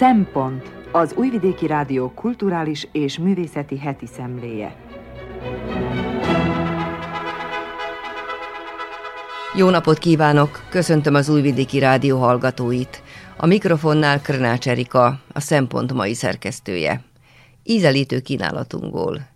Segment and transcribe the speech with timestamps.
[0.00, 4.76] Szempont az Újvidéki Rádió kulturális és művészeti heti szemléje.
[9.56, 10.60] Jó napot kívánok!
[10.70, 13.02] Köszöntöm az Újvidéki Rádió hallgatóit.
[13.36, 17.02] A mikrofonnál Krnács Erika, a Szempont mai szerkesztője.
[17.62, 19.28] Ízelítő kínálatunkból.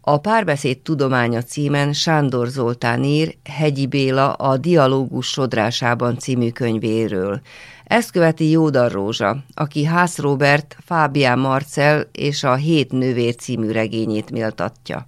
[0.00, 7.40] A párbeszéd tudománya címen Sándor Zoltán ír Hegyi Béla a Dialógus sodrásában című könyvéről.
[7.88, 14.30] Ezt követi Jódar Rózsa, aki Hász Robert, Fábián Marcel és a Hét nővér című regényét
[14.30, 15.06] méltatja.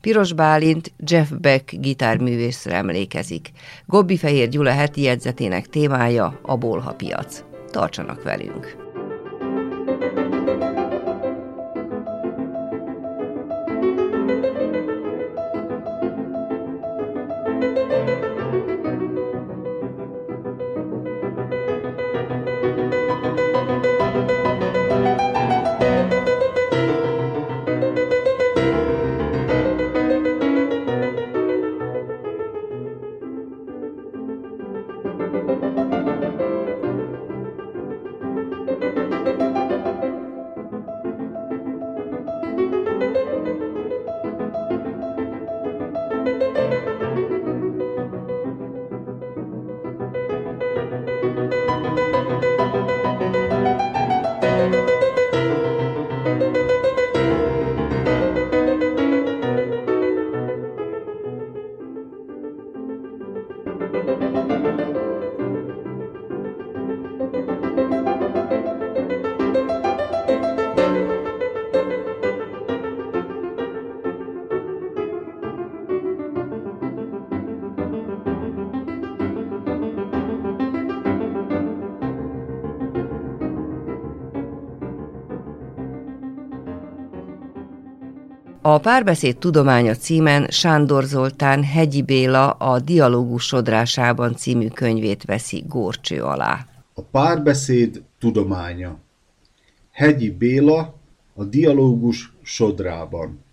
[0.00, 3.50] Piros Bálint Jeff Beck gitárművészre emlékezik.
[3.86, 7.44] Gobbi Fehér Gyula heti jegyzetének témája a bolhapiac.
[7.70, 8.83] Tartsanak velünk!
[88.74, 96.22] A párbeszéd tudománya címen Sándor Zoltán Hegyi Béla a Dialógus sodrásában című könyvét veszi górcső
[96.22, 96.66] alá.
[96.94, 98.98] A párbeszéd tudománya
[99.90, 100.94] Hegyi Béla
[101.34, 103.44] a Dialógus sodrában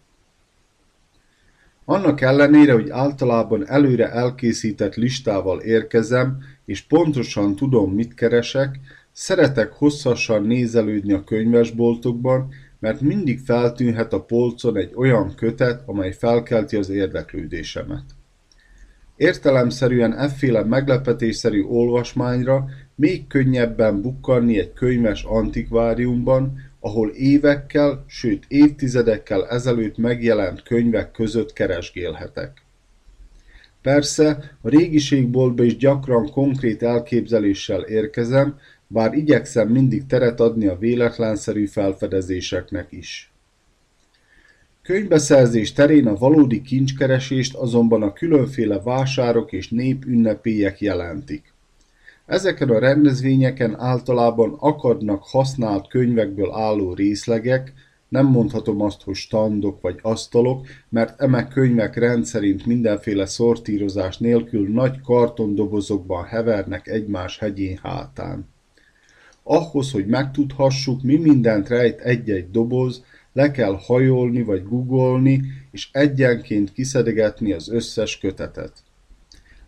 [1.85, 8.79] Annak ellenére, hogy általában előre elkészített listával érkezem, és pontosan tudom, mit keresek,
[9.11, 12.49] szeretek hosszasan nézelődni a könyvesboltokban,
[12.81, 18.03] mert mindig feltűnhet a polcon egy olyan kötet, amely felkelti az érdeklődésemet.
[19.15, 22.65] Értelemszerűen efféle meglepetésszerű olvasmányra
[22.95, 32.61] még könnyebben bukkanni egy könyves antikváriumban, ahol évekkel, sőt évtizedekkel ezelőtt megjelent könyvek között keresgélhetek.
[33.81, 38.57] Persze, a régiségboltba is gyakran konkrét elképzeléssel érkezem,
[38.91, 43.31] bár igyekszem mindig teret adni a véletlenszerű felfedezéseknek is.
[44.81, 51.53] Könyvbeszerzés terén a valódi kincskeresést azonban a különféle vásárok és népünnepélyek jelentik.
[52.25, 57.73] Ezeken a rendezvényeken általában akadnak használt könyvekből álló részlegek,
[58.09, 65.01] nem mondhatom azt, hogy standok vagy asztalok, mert eme könyvek rendszerint mindenféle szortírozás nélkül nagy
[65.01, 68.50] kartondobozokban hevernek egymás hegyén hátán.
[69.43, 73.03] Ahhoz, hogy megtudhassuk, mi mindent rejt egy-egy doboz,
[73.33, 75.41] le kell hajolni vagy googolni,
[75.71, 78.73] és egyenként kiszedegetni az összes kötetet.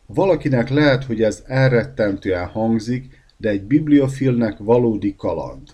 [0.06, 5.68] Valakinek lehet, hogy ez elrettentően hangzik, de egy bibliofilnek valódi kaland.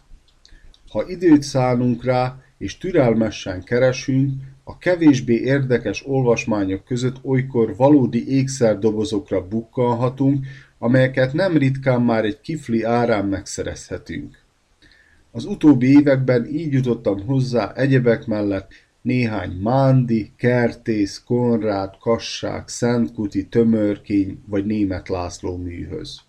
[0.89, 4.33] Ha időt szánunk rá, és türelmesen keresünk,
[4.63, 10.45] a kevésbé érdekes olvasmányok között olykor valódi ékszerdobozokra bukkanhatunk,
[10.79, 14.37] amelyeket nem ritkán már egy kifli árán megszerezhetünk.
[15.31, 18.71] Az utóbbi években így jutottam hozzá egyebek mellett
[19.01, 26.19] néhány Mándi, Kertész, Konrád, Kassák, Szentkuti, Tömörkény vagy Német László műhöz.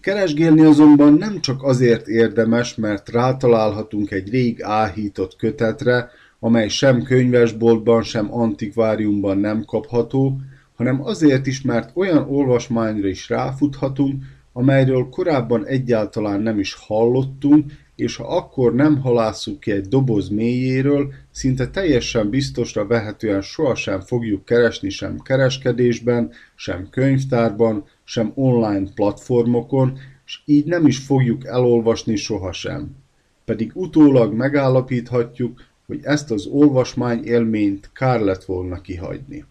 [0.00, 8.02] Keresgélni azonban nem csak azért érdemes, mert rátalálhatunk egy rég áhított kötetre, amely sem könyvesboltban,
[8.02, 10.40] sem antikváriumban nem kapható,
[10.82, 18.16] hanem azért is, mert olyan olvasmányra is ráfuthatunk, amelyről korábban egyáltalán nem is hallottunk, és
[18.16, 24.88] ha akkor nem halásszuk ki egy doboz mélyéről, szinte teljesen biztosra vehetően sohasem fogjuk keresni
[24.88, 32.96] sem kereskedésben, sem könyvtárban, sem online platformokon, és így nem is fogjuk elolvasni sohasem.
[33.44, 39.44] Pedig utólag megállapíthatjuk, hogy ezt az olvasmány élményt kár lett volna kihagyni.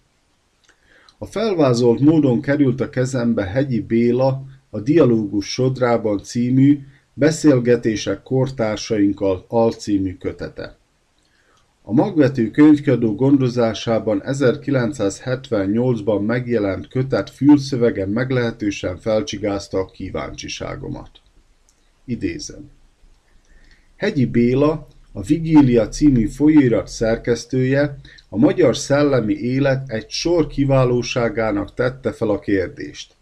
[1.22, 6.80] A felvázolt módon került a kezembe Hegyi Béla a Dialógus sodrában című,
[7.14, 10.78] Beszélgetések kortársainkkal alcímű kötete.
[11.82, 21.12] A magvető könyvkiadó gondozásában 1978-ban megjelent kötet fülszövege meglehetősen felcsigázta a kíváncsiságomat.
[22.06, 22.70] Idézem.
[23.96, 27.98] Hegyi Béla, a Vigília című folyóirat szerkesztője
[28.30, 33.14] a magyar szellemi élet egy sor kiválóságának tette fel a kérdést.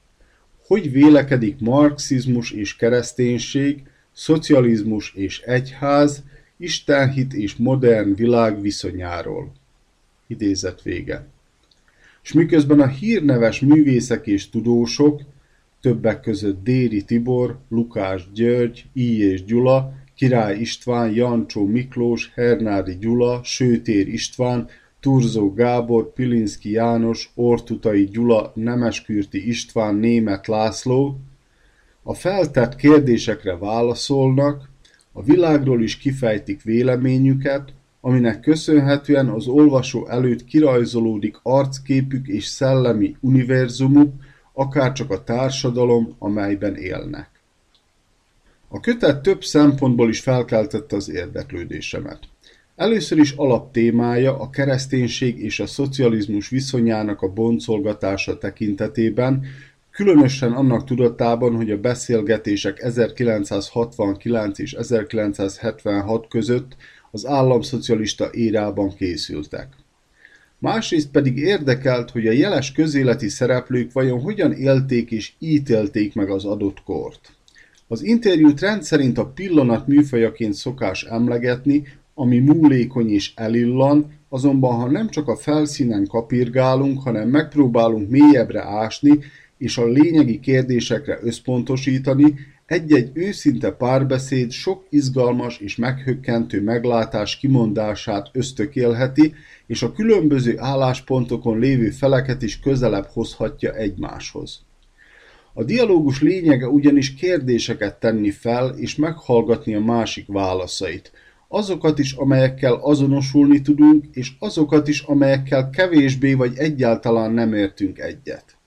[0.67, 6.23] Hogy vélekedik marxizmus és kereszténység, szocializmus és egyház,
[6.57, 9.51] istenhit és modern világ viszonyáról.
[10.27, 11.27] Idézet vége.
[12.23, 15.21] És miközben a hírneves művészek és tudósok,
[15.81, 19.23] többek között Déri Tibor, Lukás György, I.
[19.23, 24.67] és Gyula, Király István, Jancsó Miklós, Hernádi Gyula, Sőtér István,
[24.99, 31.19] Turzó Gábor, Pilinszki János, Ortutai Gyula, Nemeskürti István, Német László
[32.03, 34.69] a feltett kérdésekre válaszolnak,
[35.11, 44.13] a világról is kifejtik véleményüket, aminek köszönhetően az olvasó előtt kirajzolódik arcképük és szellemi univerzumuk,
[44.53, 47.38] akárcsak a társadalom, amelyben élnek.
[48.71, 52.19] A kötet több szempontból is felkeltette az érdeklődésemet.
[52.75, 59.45] Először is alaptémája a kereszténység és a szocializmus viszonyának a boncolgatása tekintetében,
[59.91, 66.75] különösen annak tudatában, hogy a beszélgetések 1969 és 1976 között
[67.11, 69.67] az államszocialista érában készültek.
[70.57, 76.45] Másrészt pedig érdekelt, hogy a jeles közéleti szereplők vajon hogyan élték és ítélték meg az
[76.45, 77.37] adott kort.
[77.91, 81.83] Az interjút rendszerint a pillanat műfajaként szokás emlegetni,
[82.13, 89.19] ami múlékony és elillan, azonban ha nem csak a felszínen kapirgálunk, hanem megpróbálunk mélyebbre ásni,
[89.57, 99.33] és a lényegi kérdésekre összpontosítani, egy-egy őszinte párbeszéd sok izgalmas és meghökkentő meglátás kimondását ösztökélheti,
[99.67, 104.67] és a különböző álláspontokon lévő feleket is közelebb hozhatja egymáshoz.
[105.53, 111.11] A dialógus lényege ugyanis kérdéseket tenni fel és meghallgatni a másik válaszait,
[111.47, 118.57] azokat is, amelyekkel azonosulni tudunk, és azokat is, amelyekkel kevésbé vagy egyáltalán nem értünk egyet.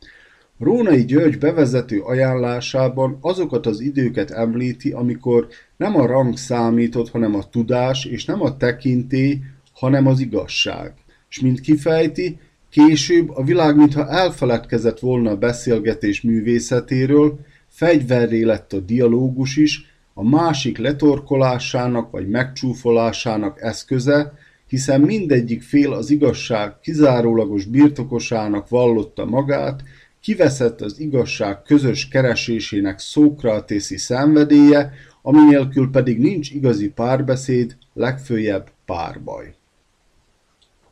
[0.58, 7.48] Rónai György bevezető ajánlásában azokat az időket említi, amikor nem a rang számított, hanem a
[7.48, 9.38] tudás, és nem a tekintély,
[9.72, 10.94] hanem az igazság.
[11.28, 12.38] És mint kifejti,
[12.72, 17.38] később a világ mintha elfeledkezett volna a beszélgetés művészetéről,
[17.68, 19.84] fegyverré lett a dialógus is,
[20.14, 24.32] a másik letorkolásának vagy megcsúfolásának eszköze,
[24.66, 29.82] hiszen mindegyik fél az igazság kizárólagos birtokosának vallotta magát,
[30.20, 34.92] kiveszett az igazság közös keresésének szókratészi szenvedélye,
[35.22, 39.54] ami nélkül pedig nincs igazi párbeszéd, legfőjebb párbaj.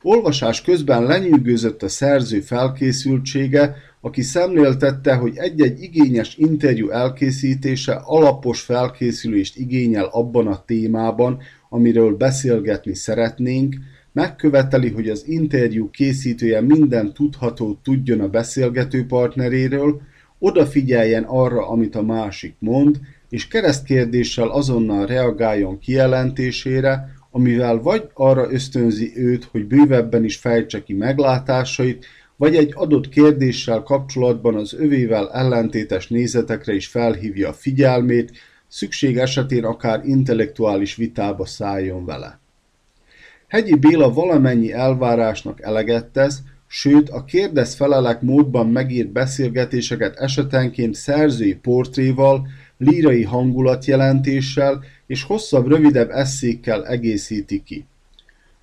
[0.03, 9.57] Olvasás közben lenyűgözött a szerző felkészültsége, aki szemléltette, hogy egy-egy igényes interjú elkészítése alapos felkészülést
[9.57, 13.75] igényel abban a témában, amiről beszélgetni szeretnénk,
[14.13, 20.01] megköveteli, hogy az interjú készítője minden tudható tudjon a beszélgető partneréről,
[20.39, 29.13] odafigyeljen arra, amit a másik mond, és keresztkérdéssel azonnal reagáljon kijelentésére, amivel vagy arra ösztönzi
[29.15, 32.07] őt, hogy bővebben is fejtse ki meglátásait,
[32.37, 38.33] vagy egy adott kérdéssel kapcsolatban az övével ellentétes nézetekre is felhívja a figyelmét,
[38.69, 42.39] szükség esetén akár intellektuális vitába szálljon vele.
[43.49, 52.49] Hegyi Béla valamennyi elvárásnak eleget tesz, sőt a kérdez-felelek módban megírt beszélgetéseket esetenként szerzői portréval,
[52.81, 57.85] lírai hangulatjelentéssel és hosszabb, rövidebb eszékkel egészíti ki.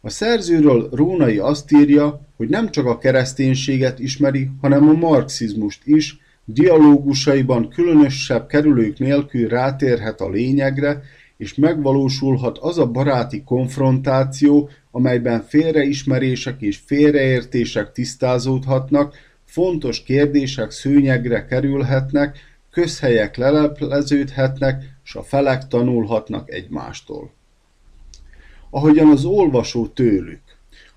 [0.02, 6.18] A szerzőről Rónai azt írja, hogy nem csak a kereszténységet ismeri, hanem a marxizmust is,
[6.46, 11.02] dialógusaiban különösebb kerülők nélkül rátérhet a lényegre,
[11.38, 22.38] és megvalósulhat az a baráti konfrontáció, amelyben félreismerések és félreértések tisztázódhatnak, fontos kérdések szőnyegre kerülhetnek,
[22.78, 27.32] közhelyek lelepleződhetnek, s a felek tanulhatnak egymástól.
[28.70, 30.42] Ahogyan az olvasó tőlük,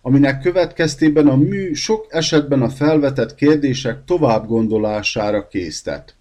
[0.02, 6.14] aminek következtében a mű sok esetben a felvetett kérdések tovább gondolására késztet.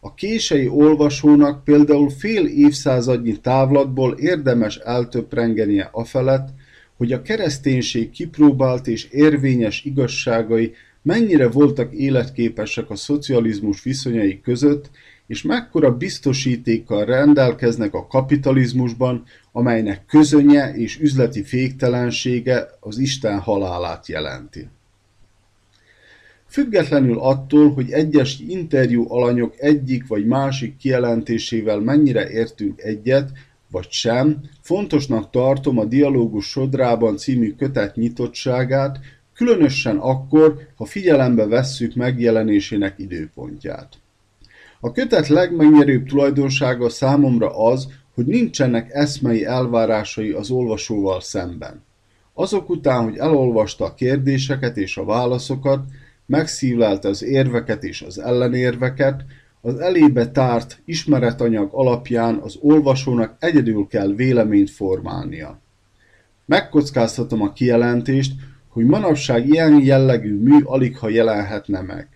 [0.00, 6.48] A kései olvasónak például fél évszázadnyi távlatból érdemes eltöprengenie afelett,
[6.96, 14.90] hogy a kereszténység kipróbált és érvényes igazságai mennyire voltak életképesek a szocializmus viszonyai között,
[15.26, 24.68] és mekkora biztosítékkal rendelkeznek a kapitalizmusban, amelynek közönye és üzleti féktelensége az Isten halálát jelenti.
[26.46, 33.30] Függetlenül attól, hogy egyes interjú alanyok egyik vagy másik kijelentésével mennyire értünk egyet,
[33.70, 38.98] vagy sem, fontosnak tartom a Dialógus Sodrában című kötet nyitottságát,
[39.34, 43.88] különösen akkor, ha figyelembe vesszük megjelenésének időpontját.
[44.80, 51.84] A kötet legmegnyerőbb tulajdonsága számomra az, hogy nincsenek eszmei elvárásai az olvasóval szemben.
[52.32, 55.84] Azok után, hogy elolvasta a kérdéseket és a válaszokat,
[56.26, 59.24] megszívlelte az érveket és az ellenérveket,
[59.60, 65.60] az elébe tárt ismeretanyag alapján az olvasónak egyedül kell véleményt formálnia.
[66.46, 68.32] Megkockáztatom a kijelentést,
[68.74, 72.08] hogy manapság ilyen jellegű mű aligha jelenhetne meg.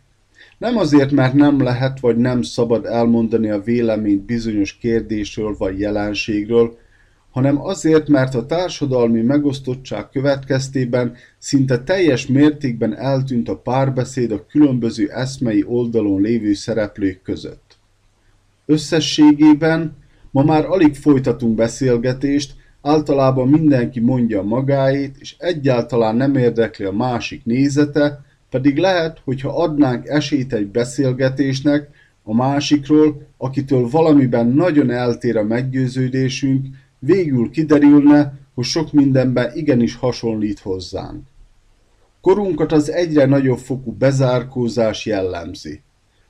[0.58, 6.78] Nem azért, mert nem lehet vagy nem szabad elmondani a véleményt bizonyos kérdésről vagy jelenségről,
[7.30, 15.10] hanem azért, mert a társadalmi megosztottság következtében szinte teljes mértékben eltűnt a párbeszéd a különböző
[15.10, 17.76] eszmei oldalon lévő szereplők között.
[18.66, 19.96] Összességében
[20.30, 22.54] ma már alig folytatunk beszélgetést,
[22.88, 30.06] általában mindenki mondja magáét, és egyáltalán nem érdekli a másik nézete, pedig lehet, hogyha adnánk
[30.06, 31.88] esélyt egy beszélgetésnek
[32.22, 36.66] a másikról, akitől valamiben nagyon eltér a meggyőződésünk,
[36.98, 41.22] végül kiderülne, hogy sok mindenben igenis hasonlít hozzánk.
[42.20, 45.80] Korunkat az egyre nagyobb fokú bezárkózás jellemzi.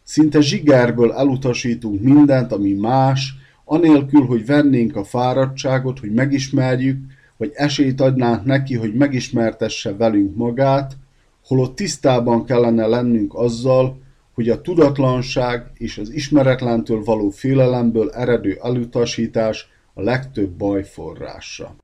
[0.02, 3.34] Szinte zsigerből elutasítunk mindent, ami más,
[3.68, 6.98] anélkül, hogy vennénk a fáradtságot, hogy megismerjük,
[7.36, 10.96] vagy esélyt adnánk neki, hogy megismertesse velünk magát,
[11.46, 14.00] holott tisztában kellene lennünk azzal,
[14.34, 21.76] hogy a tudatlanság és az ismeretlentől való félelemből eredő elutasítás a legtöbb baj forrása.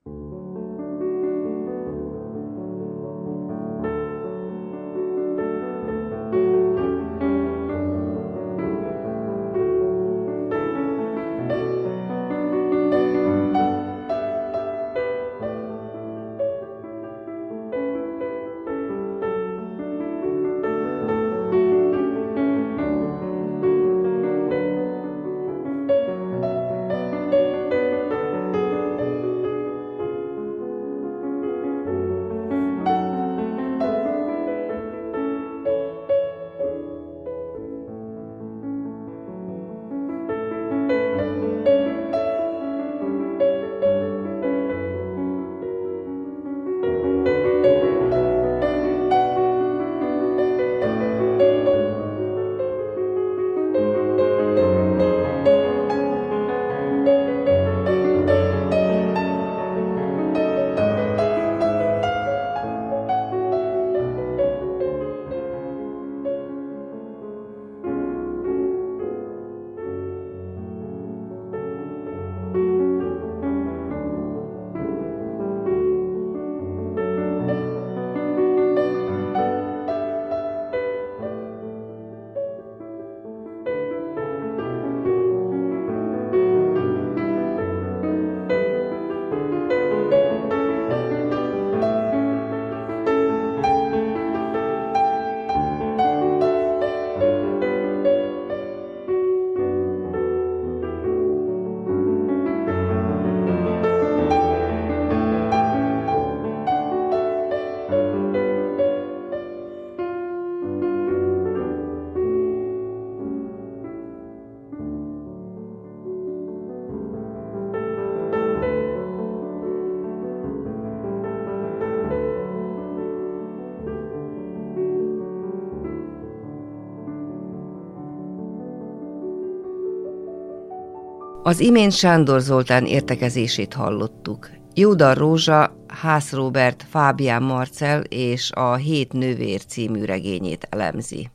[131.55, 134.49] Az imént Sándor Zoltán értekezését hallottuk.
[134.73, 141.29] Jódar Rózsa, Hász Robert, Fábián Marcel és a Hét nővér című regényét elemzi.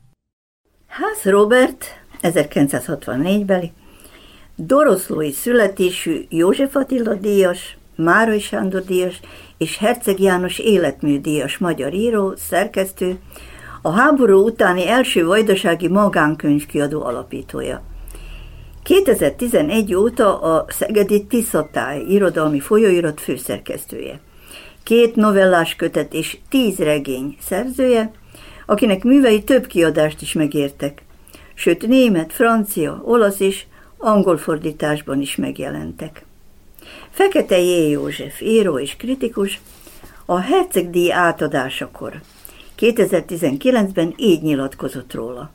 [0.87, 1.85] Hász Robert
[2.21, 3.69] 1964-beli,
[4.55, 9.19] Doroszlói születésű József Attila díjas, Márai Sándor díjas
[9.57, 13.19] és Herceg János életmű díjas magyar író, szerkesztő,
[13.81, 17.89] a háború utáni első vajdasági magánkönyvkiadó alapítója.
[18.83, 24.19] 2011 óta a Szegedi Tiszatály irodalmi folyóirat főszerkesztője.
[24.83, 28.11] Két novellás kötet és tíz regény szerzője,
[28.65, 31.01] akinek művei több kiadást is megértek.
[31.53, 33.63] sőt német, francia, olasz és
[33.97, 36.25] angol fordításban is megjelentek.
[37.09, 37.89] Fekete J.
[37.89, 39.61] József, író és kritikus,
[40.25, 42.21] a hercegdíj átadásakor
[42.79, 45.51] 2019-ben így nyilatkozott róla.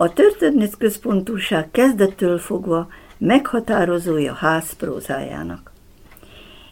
[0.00, 2.88] A történet központúság kezdettől fogva
[3.18, 5.72] meghatározója ház prózájának.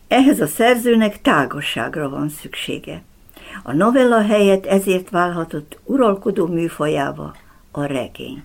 [0.09, 3.03] Ehhez a szerzőnek tágasságra van szüksége.
[3.63, 7.37] A novella helyett ezért válhatott uralkodó műfajával
[7.71, 8.45] a regény.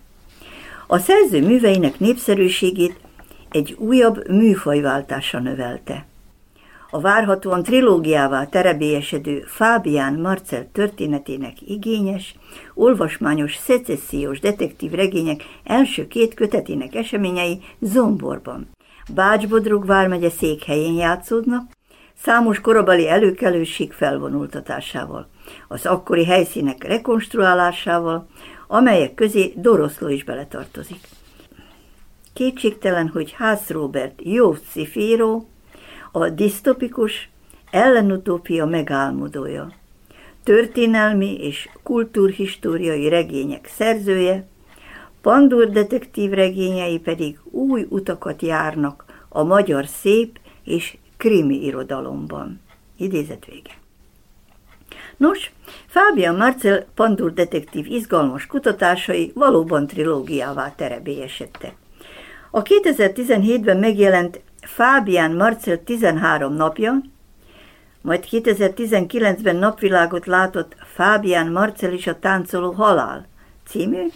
[0.88, 3.00] A szerző műveinek népszerűségét
[3.50, 6.06] egy újabb műfajváltása növelte.
[6.94, 12.36] A várhatóan trilógiává terebélyesedő Fábián Marcel történetének igényes,
[12.74, 18.70] olvasmányos, szecessziós detektív regények első két kötetének eseményei Zomborban.
[19.14, 21.72] Bácsbodrug vármegye székhelyén játszódnak,
[22.22, 25.28] számos korabeli előkelőség felvonultatásával,
[25.68, 28.28] az akkori helyszínek rekonstruálásával,
[28.68, 31.08] amelyek közé Doroszló is beletartozik.
[32.34, 35.48] Kétségtelen, hogy Ház Robert jó szifíró,
[36.16, 37.30] a disztopikus
[37.72, 39.72] ellenutópia megálmodója,
[40.44, 44.48] történelmi és kultúrhistóriai regények szerzője,
[45.22, 52.62] Pandur detektív regényei pedig új utakat járnak a magyar szép és krimi irodalomban.
[52.98, 53.72] Idézet vége.
[55.18, 55.52] Nos,
[55.86, 61.76] Fábian Marcel Pandur detektív izgalmas kutatásai valóban trilógiává terebélyesedtek.
[62.52, 67.02] A 2017-ben megjelent Fábián Marcel 13 napja,
[68.02, 73.28] majd 2019-ben napvilágot látott Fábián Marcel is a táncoló halál
[73.68, 74.08] című,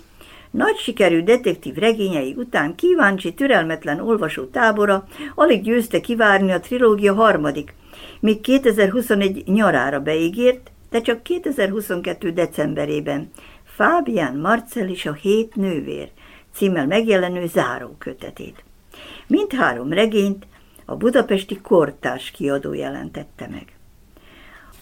[0.51, 7.73] nagy sikerű detektív regényei után kíváncsi, türelmetlen olvasó tábora alig győzte kivárni a trilógia harmadik,
[8.19, 12.31] míg 2021 nyarára beígért, de csak 2022.
[12.31, 13.29] decemberében
[13.63, 16.09] Fábián Marcel is a hét nővér
[16.53, 18.63] címmel megjelenő zárókötetét.
[19.27, 20.45] Mindhárom regényt
[20.85, 23.75] a budapesti kortárs kiadó jelentette meg.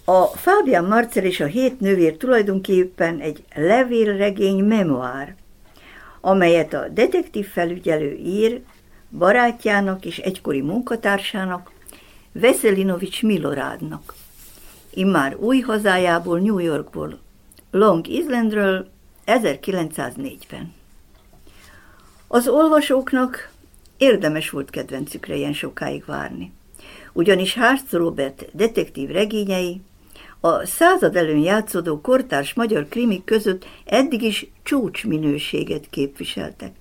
[0.06, 5.36] A Fábián Marcel és a hét nővér tulajdonképpen egy levélregény memoár,
[6.22, 8.62] amelyet a detektív felügyelő ír
[9.10, 11.72] barátjának és egykori munkatársának,
[12.32, 14.14] Veszelinovics Milorádnak.
[14.94, 17.20] Immár új hazájából, New Yorkból,
[17.72, 18.88] Long Islandről
[19.26, 20.74] 1904-ben.
[22.28, 23.52] Az olvasóknak
[23.98, 26.52] érdemes volt kedvencükre ilyen sokáig várni.
[27.14, 29.82] Ugyanis Hartz Robert detektív regényei
[30.40, 36.72] a század előn játszódó kortárs magyar krimik között eddig is csúcsminőséget képviseltek.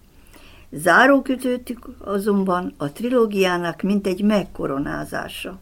[0.71, 5.61] Zárókütőtük azonban a trilógiának mint egy megkoronázása.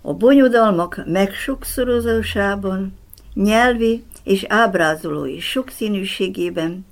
[0.00, 2.98] A bonyodalmak megsokszorozásában,
[3.34, 6.86] nyelvi és ábrázolói sokszínűségében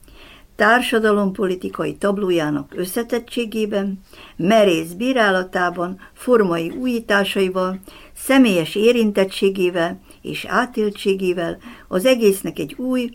[0.60, 4.00] társadalompolitikai tablójának összetettségében,
[4.36, 7.80] merész bírálatában, formai újításaival,
[8.16, 13.10] személyes érintettségével és átéltségével az egésznek egy új,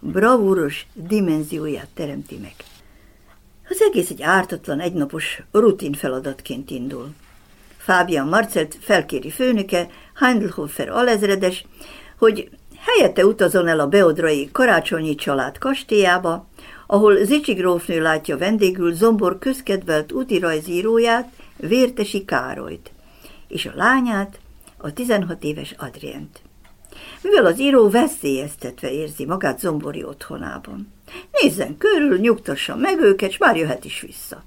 [0.00, 2.54] bravúros dimenzióját teremti meg.
[3.68, 7.08] Az egész egy ártatlan, egynapos rutin feladatként indul.
[7.76, 11.66] Fábian Marcelt felkéri főnöke, Heindelhofer alezredes,
[12.18, 16.48] hogy helyette utazon el a beodrai karácsonyi család kastélyába,
[16.86, 22.90] ahol Zicsi grófnő látja vendégül Zombor közkedvelt útirajzíróját, Vértesi Károlyt,
[23.48, 24.38] és a lányát,
[24.76, 26.40] a 16 éves Adrient.
[27.22, 30.92] Mivel az író veszélyeztetve érzi magát Zombori otthonában.
[31.30, 34.44] Nézzen körül, nyugtassa meg őket, és már jöhet is vissza.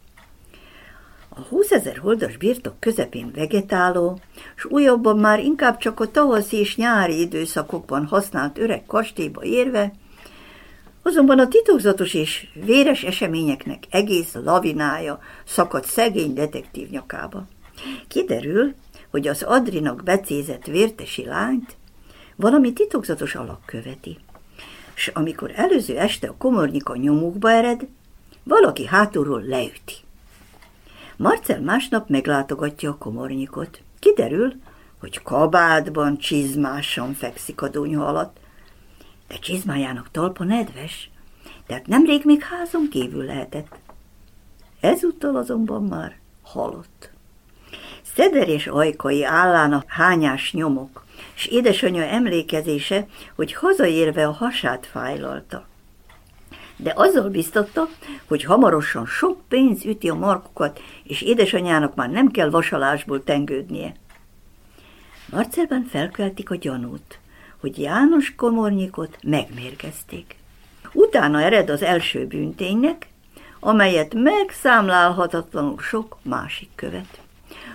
[1.29, 4.19] A 20 ezer holdas birtok közepén vegetáló,
[4.55, 9.91] s újabban már inkább csak a tavaszi és nyári időszakokban használt öreg kastélyba érve,
[11.01, 17.47] Azonban a titokzatos és véres eseményeknek egész lavinája szakadt szegény detektív nyakába.
[18.07, 18.73] Kiderül,
[19.09, 21.75] hogy az Adrinak becézett vértesi lányt
[22.35, 24.17] valami titokzatos alak követi.
[24.93, 27.87] S amikor előző este a komornyika nyomukba ered,
[28.43, 29.95] valaki hátulról leüti.
[31.17, 33.81] Marcel másnap meglátogatja a komornyikot.
[33.99, 34.53] Kiderül,
[34.99, 38.37] hogy kabátban csizmásan fekszik a donyha alatt,
[39.29, 41.09] de csizmájának talpa nedves,
[41.67, 43.79] tehát nemrég még házon kívül lehetett.
[44.79, 47.11] Ezúttal azonban már halott.
[48.15, 55.67] Szeder és ajkai állának hányás nyomok, és édesanyja emlékezése, hogy hazaérve a hasát fájlalta.
[56.77, 57.87] De azzal biztatta,
[58.27, 63.93] hogy hamarosan sok pénz üti a markukat, és édesanyjának már nem kell vasalásból tengődnie.
[65.31, 67.19] Marcelben felkeltik a gyanút
[67.59, 70.35] hogy János Komornyikot megmérgezték.
[70.93, 73.07] Utána ered az első bűnténynek,
[73.59, 77.19] amelyet megszámlálhatatlanul sok másik követ.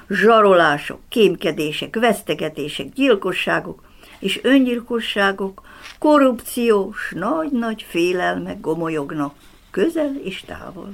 [0.09, 3.83] Zsarolások, kémkedések, vesztegetések, gyilkosságok
[4.19, 5.63] és öngyilkosságok,
[5.99, 9.35] korrupciós, nagy-nagy félelmek gomolyognak
[9.71, 10.93] közel és távol.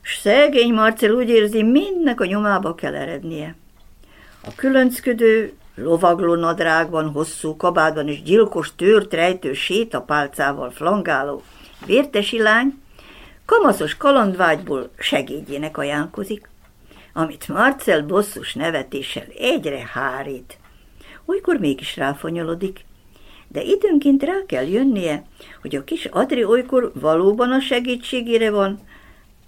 [0.00, 3.56] S szegény Marcel úgy érzi, mindnek a nyomába kell erednie.
[4.44, 11.42] A különcködő, lovagló nadrágban, hosszú kabádban és gyilkos tört rejtő sétapálcával flangáló
[11.86, 12.80] vértesi lány
[13.44, 16.48] kamaszos kalandvágyból segédjének ajánlkozik,
[17.12, 20.58] amit Marcel bosszus nevetéssel egyre hárít.
[21.24, 22.84] Olykor mégis ráfonyolodik,
[23.48, 25.24] de időnként rá kell jönnie,
[25.60, 28.80] hogy a kis Adri olykor valóban a segítségére van,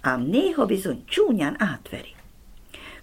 [0.01, 2.15] ám néha bizony csúnyán átveri.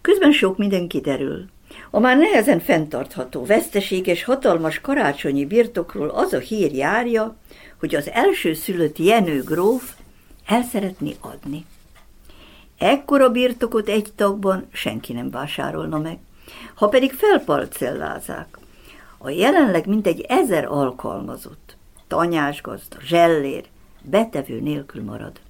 [0.01, 1.45] Közben sok minden kiderül.
[1.90, 7.37] A már nehezen fenntartható, veszteséges, hatalmas karácsonyi birtokról az a hír járja,
[7.79, 9.94] hogy az első szülött Jenő gróf
[10.46, 11.64] el szeretné adni.
[12.79, 16.18] Ekkora birtokot egy tagban senki nem vásárolna meg,
[16.74, 18.59] ha pedig felparcellázák.
[19.18, 23.64] A jelenleg mintegy ezer alkalmazott, tanyásgazda, zsellér,
[24.03, 25.40] betevő nélkül marad.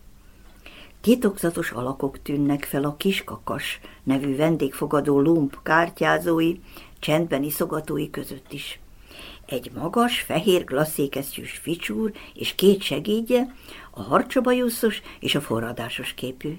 [1.00, 6.54] Titokzatos alakok tűnnek fel a kiskakas nevű vendégfogadó lump kártyázói,
[6.98, 8.80] csendben iszogatói között is.
[9.46, 13.54] Egy magas, fehér glasszékesztyűs ficsúr és két segédje,
[13.90, 16.58] a harcsabajuszos és a forradásos képű.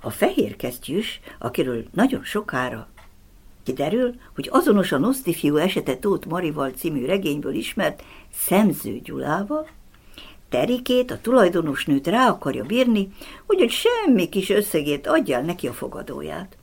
[0.00, 2.88] A fehér kesztyűs, akiről nagyon sokára
[3.62, 9.68] kiderül, hogy azonos a Noszti fiú esete Tóth Marival című regényből ismert Szemző Gyulával,
[10.50, 13.12] Terikét, a tulajdonosnőt rá akarja bírni,
[13.46, 16.56] hogy semmi kis összegét adja neki a fogadóját.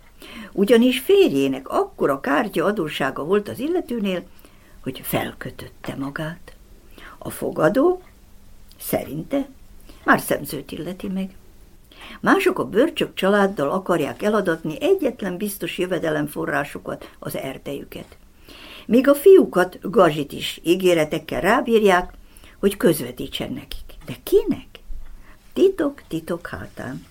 [0.52, 4.24] Ugyanis férjének akkora kártya adóssága volt az illetőnél,
[4.84, 6.56] hogy felkötötte magát.
[7.18, 8.02] A fogadó
[8.80, 9.48] szerinte
[10.04, 11.36] már szemzőt illeti meg.
[12.20, 18.18] Mások a bőrcsök családdal akarják eladatni egyetlen biztos jövedelemforrásukat, az erdejüket.
[18.86, 22.14] Míg a fiúkat gazsit is ígéretekkel rábírják,
[22.60, 23.86] hogy közvetítsen nekik.
[24.06, 24.68] De kinek?
[25.54, 27.06] Titok, titok hátán.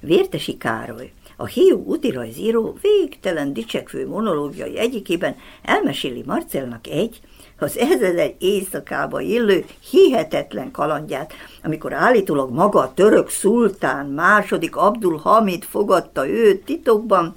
[0.00, 7.20] Vértesi Károly, a hiú útirajzíró végtelen dicsekvő monológiai egyikében elmeséli Marcelnak egy,
[7.58, 15.64] az ezer éjszakába illő hihetetlen kalandját, amikor állítólag maga a török szultán második Abdul Hamid
[15.64, 17.34] fogadta őt titokban,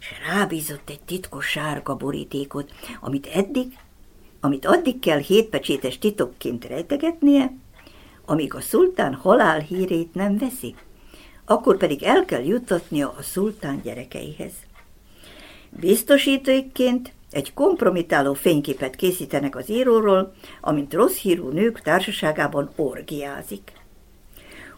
[0.00, 3.78] és rábízott egy titkos sárga borítékot, amit eddig
[4.40, 7.52] amit addig kell hétpecsétes titokként rejtegetnie,
[8.24, 10.74] amíg a szultán halál hírét nem veszi,
[11.44, 14.52] akkor pedig el kell juttatnia a szultán gyerekeihez.
[15.70, 23.72] Biztosítóikként egy kompromitáló fényképet készítenek az íróról, amint rossz hírű nők társaságában orgiázik.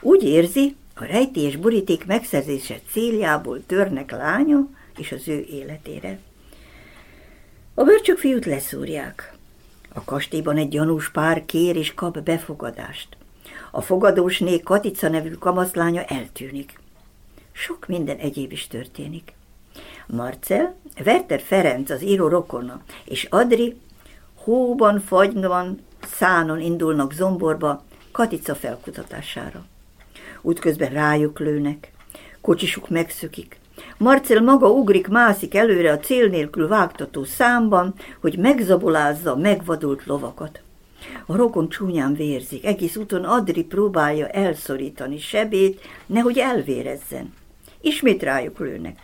[0.00, 6.18] Úgy érzi, a rejtélyes boríték megszerzése céljából törnek lánya és az ő életére.
[7.74, 9.31] A bőrcsök fiút leszúrják.
[9.94, 13.16] A kastélyban egy gyanús pár kér és kap befogadást.
[13.70, 16.80] A fogadósné Katica nevű kamaszlánya eltűnik.
[17.52, 19.32] Sok minden egyéb is történik.
[20.06, 20.74] Marcel,
[21.04, 23.76] Werther Ferenc az író rokona, és Adri
[24.34, 29.64] hóban, fagyban, szánon indulnak zomborba Katica felkutatására.
[30.40, 31.92] Útközben rájuk lőnek,
[32.40, 33.60] kocsisuk megszökik,
[34.02, 40.60] Marcel maga ugrik, mászik előre a cél nélkül vágtató számban, hogy megzabolázza megvadult lovakat.
[41.26, 47.34] A rokon csúnyán vérzik, egész úton Adri próbálja elszorítani sebét, nehogy elvérezzen.
[47.80, 48.98] Ismét rájuk lőnek.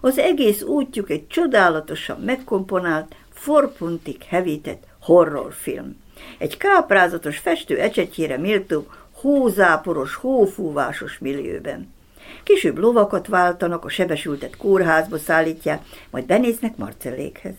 [0.00, 5.96] Az egész útjuk egy csodálatosan megkomponált, forpuntig hevített horrorfilm.
[6.38, 11.88] Egy káprázatos festő ecsetjére méltó, hózáporos, hófúvásos millióben.
[12.42, 17.54] Később lovakat váltanak, a sebesültet kórházba szállítják, majd benéznek Marcellékhez.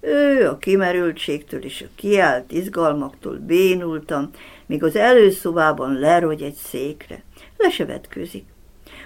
[0.00, 4.30] Ő a kimerültségtől és a kiált izgalmaktól bénultam,
[4.66, 7.22] míg az előszobában lerogy egy székre.
[7.56, 8.44] Le vetkőzik.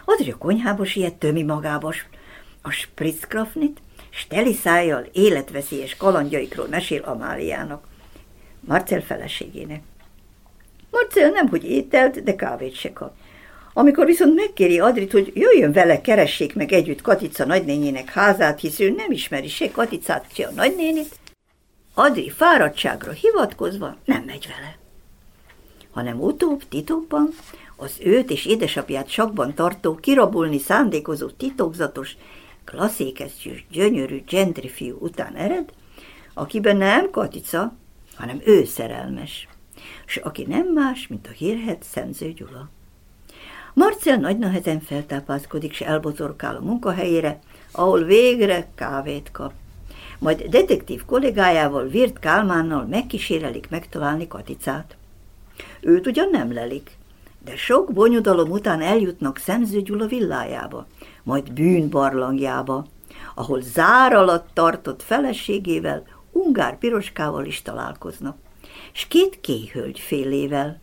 [0.04, 1.92] Adri a konyhába siet tömi magába
[2.62, 7.86] a spritzkrafnit, s teli szájjal életveszélyes kalandjaikról mesél Amáliának,
[8.60, 9.82] Marcel feleségének.
[10.90, 13.14] Marcel nem hogy ételt, de kávét se kap.
[13.78, 18.90] Amikor viszont megkéri Adrit, hogy jöjjön vele, keressék meg együtt Katica nagynényének házát, hisz ő
[18.90, 21.18] nem ismeri se Katicát, se a nagynénit,
[21.94, 24.78] Adri fáradtságra hivatkozva nem megy vele,
[25.90, 27.28] hanem utóbb titokban
[27.76, 32.16] az őt és édesapját sakban tartó, kirabolni szándékozó titokzatos,
[32.64, 35.72] klasszékesztyűs, gyönyörű gentrifiú után ered,
[36.34, 37.76] akiben nem Katica,
[38.14, 39.48] hanem ő szerelmes.
[40.06, 42.74] s aki nem más, mint a hírhet Szemző Gyula.
[43.78, 47.38] Marcel nagy nehezen feltápászkodik, s elbotorkál a munkahelyére,
[47.72, 49.52] ahol végre kávét kap.
[50.18, 54.96] Majd detektív kollégájával, Virt Kálmánnal megkísérelik megtalálni Katicát.
[55.80, 56.90] Őt ugyan nem lelik,
[57.44, 60.86] de sok bonyodalom után eljutnak Szemző Gyula villájába,
[61.22, 62.86] majd bűnbarlangjába,
[63.34, 68.36] ahol zár alatt tartott feleségével, Ungár Piroskával is találkoznak,
[68.92, 70.80] s két kéhölgy félével.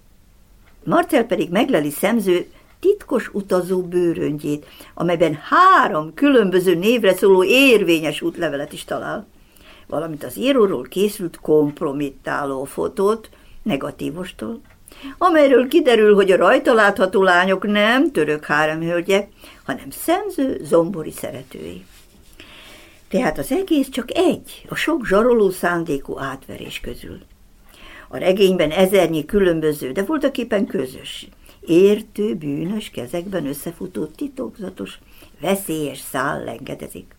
[0.84, 2.48] Marcel pedig megleli Szemző
[2.84, 9.28] titkos utazó bőröngyét, amelyben három különböző névre szóló érvényes útlevelet is talál,
[9.88, 13.30] valamint az íróról készült kompromittáló fotót
[13.62, 14.62] negatívostól,
[15.18, 19.30] amelyről kiderül, hogy a rajta látható lányok nem török háremhölgyek,
[19.64, 21.86] hanem szemző zombori szeretői.
[23.10, 27.20] Tehát az egész csak egy, a sok zsaroló szándékú átverés közül.
[28.08, 31.28] A regényben ezernyi különböző, de voltak éppen közös,
[31.66, 35.00] értő, bűnös kezekben összefutó titokzatos,
[35.40, 37.16] veszélyes szál lengedezik.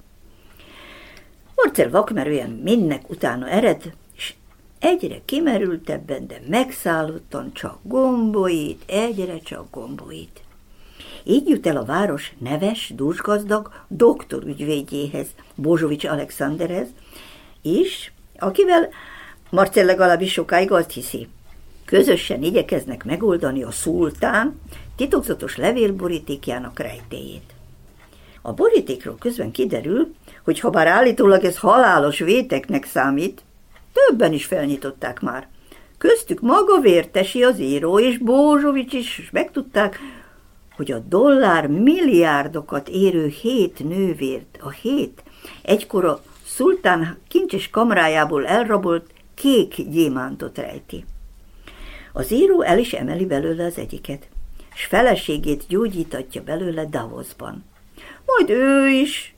[1.54, 4.35] Marcel vakmerően mindnek utána ered, és
[4.78, 10.42] egyre kimerültebben, de megszállottan csak gomboit, egyre csak gomboit.
[11.24, 16.88] Így jut el a város neves, dúsgazdag doktorügyvédjéhez, Bozsovics Alexanderhez,
[17.62, 18.88] és akivel
[19.50, 21.28] Marcel legalábbis sokáig azt hiszi.
[21.94, 24.61] Közösen igyekeznek megoldani a szultán
[24.96, 27.54] titokzatos levélborítékjának rejtéjét.
[28.42, 33.42] A borítékról közben kiderül, hogy ha bár állítólag ez halálos véteknek számít,
[33.92, 35.48] többen is felnyitották már.
[35.98, 39.98] Köztük maga Vértesi az író, és Bózsovics is megtudták,
[40.76, 45.22] hogy a dollár milliárdokat érő hét nővért, a hét
[45.62, 51.04] egykor a szultán kincses kamrájából elrabolt kék gyémántot rejti.
[52.16, 54.29] Az író el is emeli belőle az egyiket,
[54.74, 57.64] s feleségét gyógyítatja belőle Davosban.
[58.27, 59.35] Majd ő is,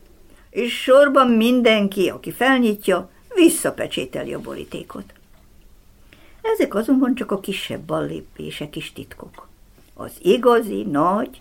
[0.51, 5.12] és sorban mindenki, aki felnyitja, visszapecsételi a borítékot.
[6.43, 9.49] Ezek azonban csak a kisebb ballépések is titkok.
[9.95, 11.41] Az igazi, nagy,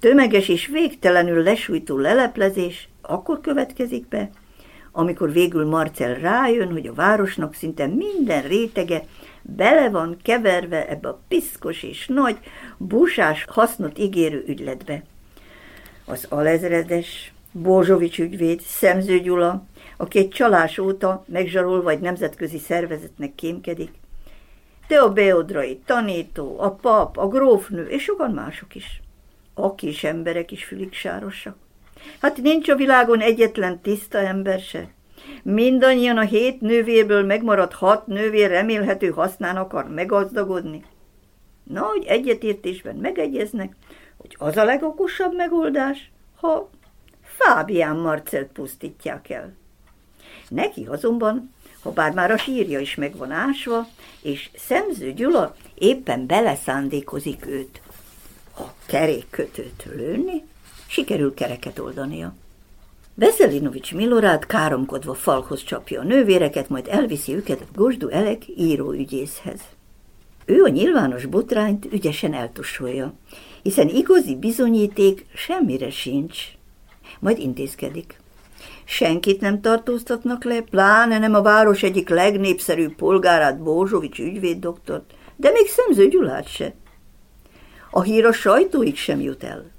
[0.00, 4.30] tömeges és végtelenül lesújtó leleplezés akkor következik be,
[4.92, 9.06] amikor végül Marcel rájön, hogy a városnak szinte minden rétege
[9.46, 12.38] bele van keverve ebbe a piszkos és nagy,
[12.76, 15.02] busás hasznot ígérő ügyletbe.
[16.04, 23.90] Az alezredes, Bózsovics ügyvéd, Szemző Gyula, aki egy csalás óta megzsarol vagy nemzetközi szervezetnek kémkedik,
[24.88, 29.00] de a beodrai tanító, a pap, a grófnő és sokan mások is.
[29.54, 31.56] A kis emberek is fülig sárosak.
[32.20, 34.88] Hát nincs a világon egyetlen tiszta ember se.
[35.42, 40.84] Mindannyian a hét nővérből megmaradt hat nővér remélhető hasznán akar meggazdagodni.
[41.62, 43.76] Nagy egyetértésben megegyeznek,
[44.16, 46.70] hogy az a legokosabb megoldás, ha
[47.22, 49.54] Fábián Marcelt pusztítják el.
[50.48, 53.86] Neki azonban, ha bár már a sírja is megvan ásva,
[54.22, 57.80] és Szemző Gyula éppen beleszándékozik őt
[58.56, 60.44] a kerékkötőt lőni,
[60.86, 62.34] sikerül kereket oldania.
[63.16, 69.60] Veselinovics Milorát káromkodva falhoz csapja a nővéreket, majd elviszi őket Gosdu Elek íróügyészhez.
[70.44, 73.14] Ő a nyilvános botrányt ügyesen eltusolja,
[73.62, 76.38] hiszen igazi bizonyíték semmire sincs.
[77.20, 78.20] Majd intézkedik.
[78.84, 85.66] Senkit nem tartóztatnak le, pláne nem a város egyik legnépszerűbb polgárát, Bózsovics ügyvéddoktort, de még
[85.68, 86.74] Szemző Gyulát se.
[87.90, 89.73] A hír a sajtóig sem jut el.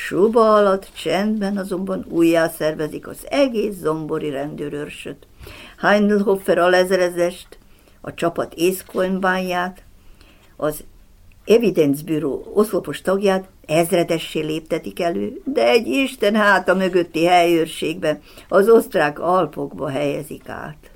[0.00, 5.26] Suba alatt csendben azonban újjá szervezik az egész zombori rendőrőrsöt.
[5.78, 7.58] Heindelhoffer alezrezest,
[8.00, 9.82] a csapat észkolnbányát,
[10.56, 10.84] az
[11.44, 19.18] Evidence Bureau oszlopos tagját ezredessé léptetik elő, de egy Isten háta mögötti helyőrségbe, az osztrák
[19.18, 20.90] Alpokba helyezik át.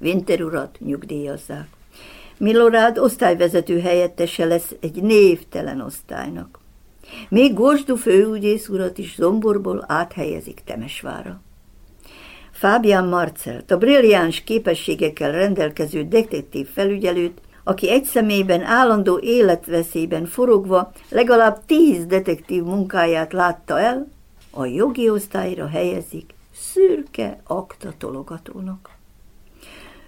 [0.00, 1.68] Winter urat nyugdíjazzák.
[2.38, 6.59] Milorád osztályvezető helyettese lesz egy névtelen osztálynak.
[7.28, 11.40] Még Gosdu főügyész urat is Zomborból áthelyezik Temesvára.
[12.50, 21.64] Fábián Marcelt, a brilliáns képességekkel rendelkező detektív felügyelőt, aki egy személyben állandó életveszélyben forogva legalább
[21.66, 24.08] tíz detektív munkáját látta el,
[24.50, 28.90] a jogi osztályra helyezik szürke aktatologatónak.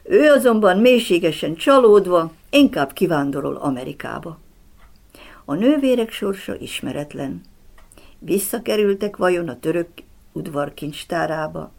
[0.03, 4.39] Ő azonban mélységesen csalódva inkább kivándorol Amerikába.
[5.53, 7.41] A nővérek sorsa ismeretlen.
[8.19, 9.89] Visszakerültek vajon a török
[10.33, 11.73] udvar kincstárába,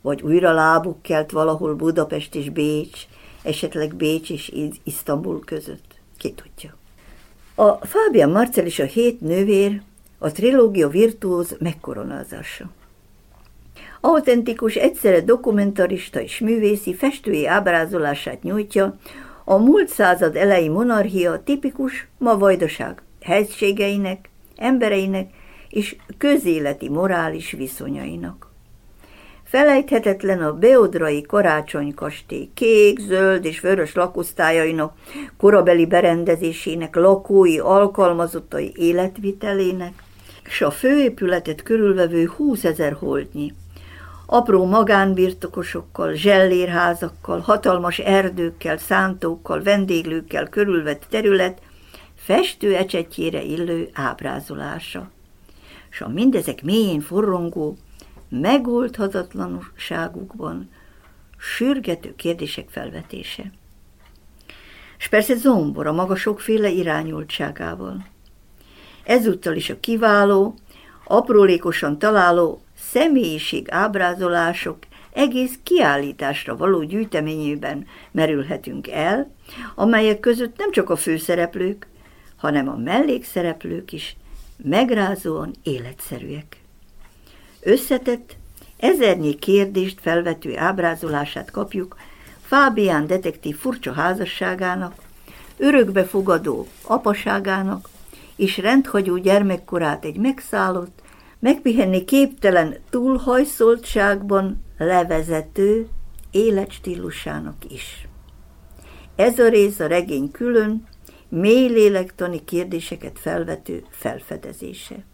[0.00, 3.00] vagy újra lábuk kelt valahol Budapest és Bécs,
[3.42, 4.52] esetleg Bécs és
[4.84, 6.76] Isztambul között, ki tudja.
[7.54, 9.82] A Fábián Marcel és a hét nővér
[10.18, 12.70] a trilógia virtuóz megkoronázása.
[14.00, 18.98] Autentikus, egyszerre dokumentarista és művészi festői ábrázolását nyújtja
[19.50, 25.30] a múlt század elejé monarchia tipikus ma vajdaság helységeinek, embereinek
[25.68, 28.50] és közéleti morális viszonyainak.
[29.44, 34.92] Felejthetetlen a Beodrai karácsonykastély kék, zöld és vörös lakosztályainak,
[35.38, 39.92] korabeli berendezésének, lakói, alkalmazottai életvitelének,
[40.44, 43.52] és a főépületet körülvevő 20 ezer holdnyi,
[44.30, 51.60] apró magánbirtokosokkal, zsellérházakkal, hatalmas erdőkkel, szántókkal, vendéglőkkel körülvett terület
[52.14, 55.10] festő ecsetjére illő ábrázolása.
[55.90, 57.76] És a mindezek mélyén forrongó,
[58.28, 60.70] megoldhatatlanságukban
[61.36, 63.52] sürgető kérdések felvetése.
[64.98, 68.06] És persze zombor a maga sokféle irányultságával.
[69.04, 70.54] Ezúttal is a kiváló,
[71.04, 74.78] aprólékosan találó személyiség ábrázolások
[75.12, 79.30] egész kiállításra való gyűjteményében merülhetünk el,
[79.74, 81.86] amelyek között nem csak a főszereplők,
[82.36, 84.16] hanem a mellékszereplők is
[84.62, 86.56] megrázóan életszerűek.
[87.60, 88.36] Összetett,
[88.76, 91.96] ezernyi kérdést felvető ábrázolását kapjuk
[92.42, 94.94] Fábián detektív furcsa házasságának,
[95.56, 97.88] örökbefogadó apaságának
[98.36, 100.97] és rendhagyó gyermekkorát egy megszállott,
[101.40, 105.88] megpihenni képtelen túlhajszoltságban levezető
[106.30, 108.08] életstílusának is.
[109.16, 110.86] Ez a rész a regény külön,
[111.28, 115.04] mély lélektani kérdéseket felvető felfedezése.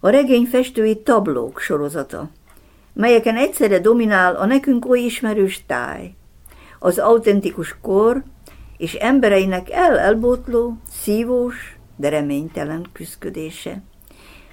[0.00, 2.30] A regény festői tablók sorozata,
[2.92, 6.14] melyeken egyszerre dominál a nekünk oly ismerős táj,
[6.78, 8.22] az autentikus kor
[8.76, 13.82] és embereinek el-elbotló, szívós, de reménytelen küzdködése.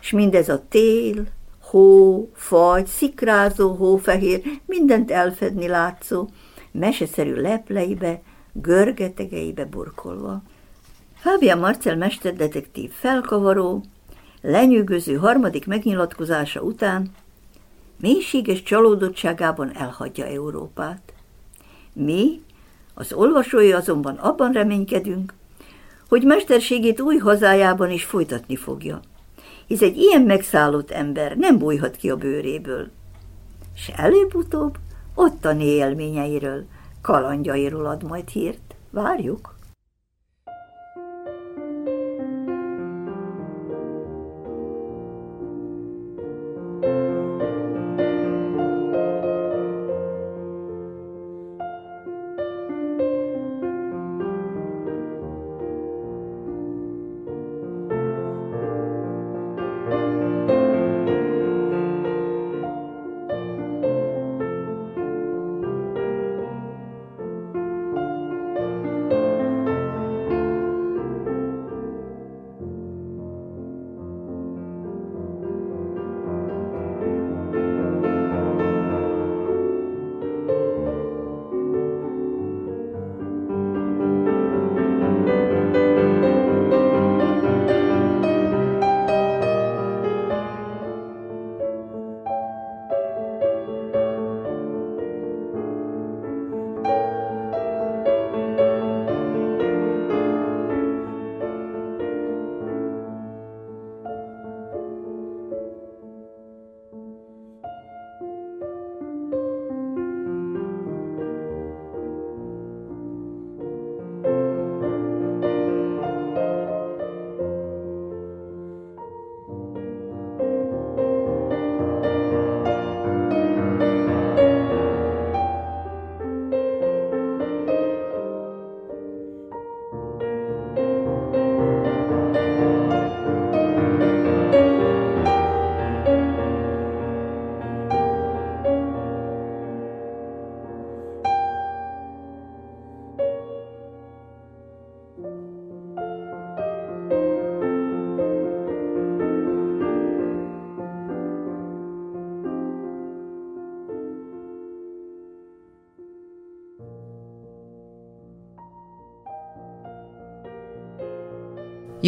[0.01, 1.27] És mindez a tél,
[1.61, 6.27] hó, fagy, szikrázó, hófehér, mindent elfedni látszó,
[6.71, 8.21] meseszerű lepleibe,
[8.53, 10.41] görgetegeibe burkolva.
[11.15, 13.83] Fábián Marcel mesterdetektív felkavaró,
[14.41, 17.11] lenyűgöző harmadik megnyilatkozása után
[18.01, 21.13] mélységes csalódottságában elhagyja Európát.
[21.93, 22.41] Mi,
[22.93, 25.33] az olvasói azonban abban reménykedünk,
[26.09, 28.99] hogy mesterségét új hazájában is folytatni fogja,
[29.69, 32.87] hisz egy ilyen megszállott ember nem bújhat ki a bőréből,
[33.75, 34.77] s előbb-utóbb
[35.15, 36.65] ottani élményeiről,
[37.01, 38.75] kalandjairól ad majd hírt.
[38.89, 39.58] Várjuk!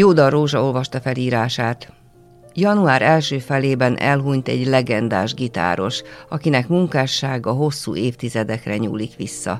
[0.01, 1.93] Jóda Rózsa olvasta fel írását.
[2.53, 9.59] Január első felében elhunyt egy legendás gitáros, akinek munkássága hosszú évtizedekre nyúlik vissza.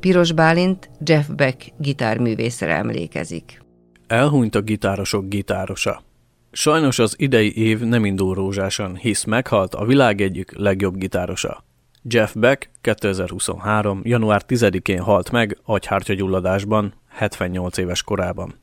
[0.00, 3.62] Piros Bálint Jeff Beck gitárművészre emlékezik.
[4.06, 6.02] Elhunyt a gitárosok gitárosa.
[6.52, 11.64] Sajnos az idei év nem indul rózsásan, hisz meghalt a világ egyik legjobb gitárosa.
[12.02, 14.00] Jeff Beck 2023.
[14.02, 18.54] január 10-én halt meg agyhártyagyulladásban, 78 éves korában.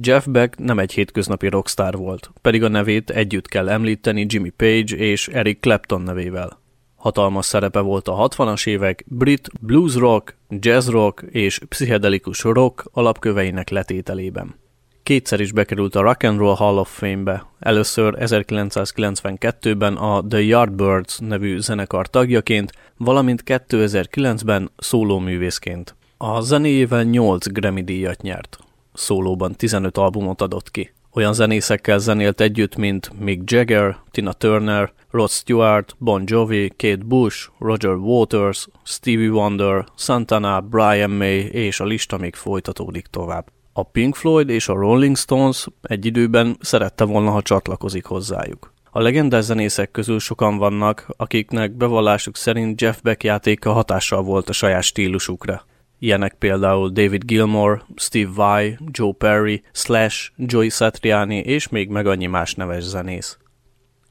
[0.00, 4.96] Jeff Beck nem egy hétköznapi rockstar volt, pedig a nevét együtt kell említeni Jimmy Page
[4.96, 6.60] és Eric Clapton nevével.
[6.96, 13.70] Hatalmas szerepe volt a 60-as évek brit blues rock, jazz rock és pszichedelikus rock alapköveinek
[13.70, 14.54] letételében.
[15.02, 21.18] Kétszer is bekerült a Rock and Roll Hall of Fame-be, először 1992-ben a The Yardbirds
[21.18, 25.96] nevű zenekar tagjaként, valamint 2009-ben szólóművészként.
[26.16, 28.58] A zenéjével 8 Grammy díjat nyert.
[28.92, 30.92] Szólóban 15 albumot adott ki.
[31.14, 37.48] Olyan zenészekkel zenélt együtt, mint Mick Jagger, Tina Turner, Rod Stewart, Bon Jovi, Kate Bush,
[37.58, 43.46] Roger Waters, Stevie Wonder, Santana, Brian May, és a lista még folytatódik tovább.
[43.72, 48.72] A Pink Floyd és a Rolling Stones egy időben szerette volna, ha csatlakozik hozzájuk.
[48.90, 54.52] A legendás zenészek közül sokan vannak, akiknek bevallásuk szerint Jeff Beck játéka hatással volt a
[54.52, 55.64] saját stílusukra.
[56.02, 62.26] Ilyenek például David Gilmour, Steve Vai, Joe Perry, Slash, Joey Satriani és még meg annyi
[62.26, 63.38] más neves zenész.